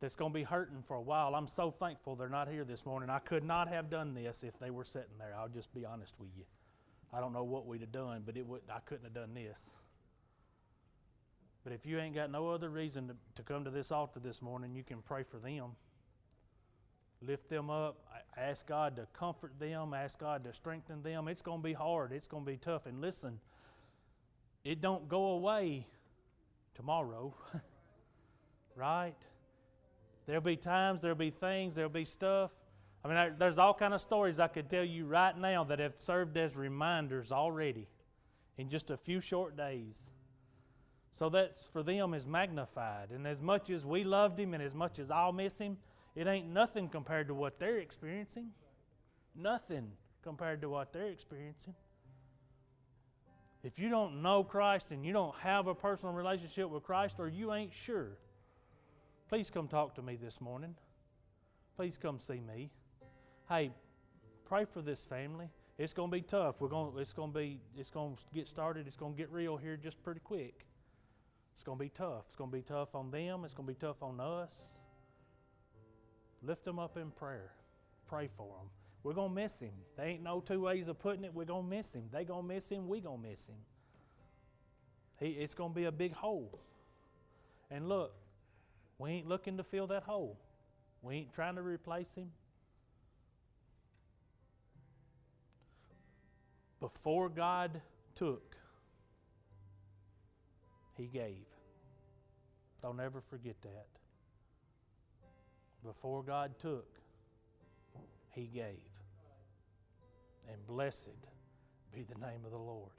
That's 0.00 0.14
going 0.14 0.34
to 0.34 0.38
be 0.38 0.42
hurting 0.42 0.82
for 0.86 0.94
a 0.94 1.00
while. 1.00 1.34
I'm 1.34 1.46
so 1.46 1.70
thankful 1.70 2.14
they're 2.14 2.28
not 2.28 2.46
here 2.46 2.64
this 2.64 2.84
morning. 2.84 3.08
I 3.08 3.20
could 3.20 3.42
not 3.42 3.68
have 3.68 3.88
done 3.88 4.12
this 4.12 4.42
if 4.42 4.58
they 4.58 4.68
were 4.68 4.84
sitting 4.84 5.16
there. 5.18 5.34
I'll 5.34 5.48
just 5.48 5.72
be 5.72 5.86
honest 5.86 6.12
with 6.20 6.28
you. 6.36 6.44
I 7.10 7.20
don't 7.20 7.32
know 7.32 7.42
what 7.42 7.66
we'd 7.66 7.80
have 7.80 7.90
done, 7.90 8.22
but 8.26 8.36
it 8.36 8.46
would, 8.46 8.60
I 8.70 8.80
couldn't 8.80 9.04
have 9.04 9.14
done 9.14 9.32
this. 9.32 9.72
But 11.64 11.72
if 11.72 11.86
you 11.86 11.98
ain't 11.98 12.14
got 12.14 12.30
no 12.30 12.50
other 12.50 12.68
reason 12.68 13.08
to, 13.08 13.16
to 13.36 13.42
come 13.42 13.64
to 13.64 13.70
this 13.70 13.90
altar 13.90 14.20
this 14.20 14.42
morning, 14.42 14.74
you 14.74 14.84
can 14.84 15.00
pray 15.00 15.22
for 15.22 15.38
them. 15.38 15.70
Lift 17.22 17.48
them 17.48 17.70
up. 17.70 17.96
Ask 18.38 18.66
God 18.66 18.96
to 18.96 19.06
comfort 19.12 19.58
them. 19.58 19.92
Ask 19.94 20.18
God 20.18 20.44
to 20.44 20.52
strengthen 20.52 21.02
them. 21.02 21.28
It's 21.28 21.42
going 21.42 21.58
to 21.60 21.64
be 21.64 21.72
hard. 21.72 22.12
It's 22.12 22.28
going 22.28 22.44
to 22.44 22.50
be 22.50 22.56
tough. 22.56 22.86
And 22.86 23.00
listen, 23.00 23.40
it 24.64 24.80
don't 24.80 25.08
go 25.08 25.30
away 25.30 25.86
tomorrow. 26.74 27.34
right? 28.76 29.16
There'll 30.26 30.40
be 30.40 30.56
times, 30.56 31.00
there'll 31.00 31.16
be 31.16 31.30
things, 31.30 31.74
there'll 31.74 31.90
be 31.90 32.04
stuff. 32.04 32.50
I 33.04 33.08
mean, 33.08 33.34
there's 33.38 33.58
all 33.58 33.74
kind 33.74 33.94
of 33.94 34.00
stories 34.00 34.38
I 34.40 34.48
could 34.48 34.68
tell 34.68 34.84
you 34.84 35.06
right 35.06 35.36
now 35.36 35.64
that 35.64 35.78
have 35.78 35.94
served 35.98 36.36
as 36.36 36.56
reminders 36.56 37.32
already 37.32 37.88
in 38.56 38.68
just 38.68 38.90
a 38.90 38.96
few 38.96 39.20
short 39.20 39.56
days. 39.56 40.10
So 41.12 41.28
that's 41.28 41.66
for 41.66 41.82
them 41.82 42.14
is 42.14 42.26
magnified. 42.26 43.10
And 43.10 43.26
as 43.26 43.40
much 43.40 43.70
as 43.70 43.84
we 43.84 44.04
loved 44.04 44.38
him 44.38 44.54
and 44.54 44.62
as 44.62 44.74
much 44.74 44.98
as 44.98 45.10
I'll 45.10 45.32
miss 45.32 45.58
him, 45.58 45.78
it 46.14 46.26
ain't 46.26 46.48
nothing 46.48 46.88
compared 46.88 47.28
to 47.28 47.34
what 47.34 47.58
they're 47.58 47.78
experiencing. 47.78 48.50
Nothing 49.34 49.92
compared 50.22 50.62
to 50.62 50.68
what 50.68 50.92
they're 50.92 51.10
experiencing. 51.10 51.74
If 53.62 53.78
you 53.78 53.88
don't 53.88 54.22
know 54.22 54.44
Christ 54.44 54.90
and 54.92 55.04
you 55.04 55.12
don't 55.12 55.34
have 55.36 55.66
a 55.66 55.74
personal 55.74 56.14
relationship 56.14 56.70
with 56.70 56.82
Christ 56.84 57.16
or 57.18 57.28
you 57.28 57.52
ain't 57.52 57.74
sure, 57.74 58.18
please 59.28 59.50
come 59.50 59.68
talk 59.68 59.94
to 59.96 60.02
me 60.02 60.16
this 60.16 60.40
morning. 60.40 60.74
Please 61.76 61.98
come 61.98 62.18
see 62.18 62.40
me. 62.40 62.70
Hey, 63.48 63.72
pray 64.44 64.64
for 64.64 64.80
this 64.80 65.04
family. 65.04 65.50
It's 65.76 65.92
going 65.92 66.10
to 66.10 66.16
be 66.16 66.22
tough. 66.22 66.60
We're 66.60 66.68
going 66.68 66.92
it's 66.98 67.12
going 67.12 67.32
to 67.32 67.38
be 67.38 67.60
it's 67.76 67.90
going 67.90 68.16
to 68.16 68.22
get 68.34 68.48
started. 68.48 68.86
It's 68.86 68.96
going 68.96 69.14
to 69.14 69.18
get 69.18 69.30
real 69.30 69.56
here 69.56 69.76
just 69.76 70.02
pretty 70.02 70.20
quick. 70.20 70.66
It's 71.54 71.62
going 71.62 71.78
to 71.78 71.84
be 71.84 71.90
tough. 71.90 72.24
It's 72.26 72.36
going 72.36 72.50
to 72.50 72.56
be 72.56 72.62
tough 72.62 72.94
on 72.94 73.10
them. 73.10 73.44
It's 73.44 73.54
going 73.54 73.66
to 73.66 73.72
be 73.72 73.78
tough 73.78 74.02
on 74.02 74.20
us. 74.20 74.77
Lift 76.42 76.64
them 76.64 76.78
up 76.78 76.96
in 76.96 77.10
prayer. 77.10 77.52
Pray 78.06 78.28
for 78.36 78.46
them. 78.46 78.70
We're 79.02 79.14
going 79.14 79.30
to 79.30 79.34
miss 79.34 79.60
him. 79.60 79.72
There 79.96 80.06
ain't 80.06 80.22
no 80.22 80.40
two 80.40 80.60
ways 80.60 80.88
of 80.88 80.98
putting 80.98 81.24
it. 81.24 81.34
We're 81.34 81.44
going 81.44 81.64
to 81.64 81.76
miss 81.76 81.94
him. 81.94 82.04
They 82.12 82.24
going 82.24 82.46
to 82.46 82.54
miss 82.54 82.70
him. 82.70 82.88
We 82.88 83.00
going 83.00 83.22
to 83.22 83.28
miss 83.28 83.48
him. 83.48 83.56
He, 85.18 85.28
it's 85.30 85.54
going 85.54 85.70
to 85.70 85.74
be 85.74 85.84
a 85.84 85.92
big 85.92 86.12
hole. 86.12 86.60
And 87.70 87.88
look, 87.88 88.14
we 88.98 89.10
ain't 89.10 89.28
looking 89.28 89.56
to 89.56 89.64
fill 89.64 89.86
that 89.88 90.04
hole. 90.04 90.38
We 91.02 91.16
ain't 91.16 91.32
trying 91.32 91.56
to 91.56 91.62
replace 91.62 92.14
him. 92.14 92.30
Before 96.80 97.28
God 97.28 97.80
took, 98.14 98.56
he 100.96 101.06
gave. 101.06 101.46
Don't 102.82 103.00
ever 103.00 103.20
forget 103.20 103.56
that. 103.62 103.97
Before 105.84 106.22
God 106.22 106.58
took, 106.60 106.86
He 108.30 108.46
gave. 108.46 108.80
And 110.50 110.66
blessed 110.66 111.10
be 111.94 112.02
the 112.02 112.18
name 112.18 112.44
of 112.44 112.50
the 112.50 112.58
Lord. 112.58 112.92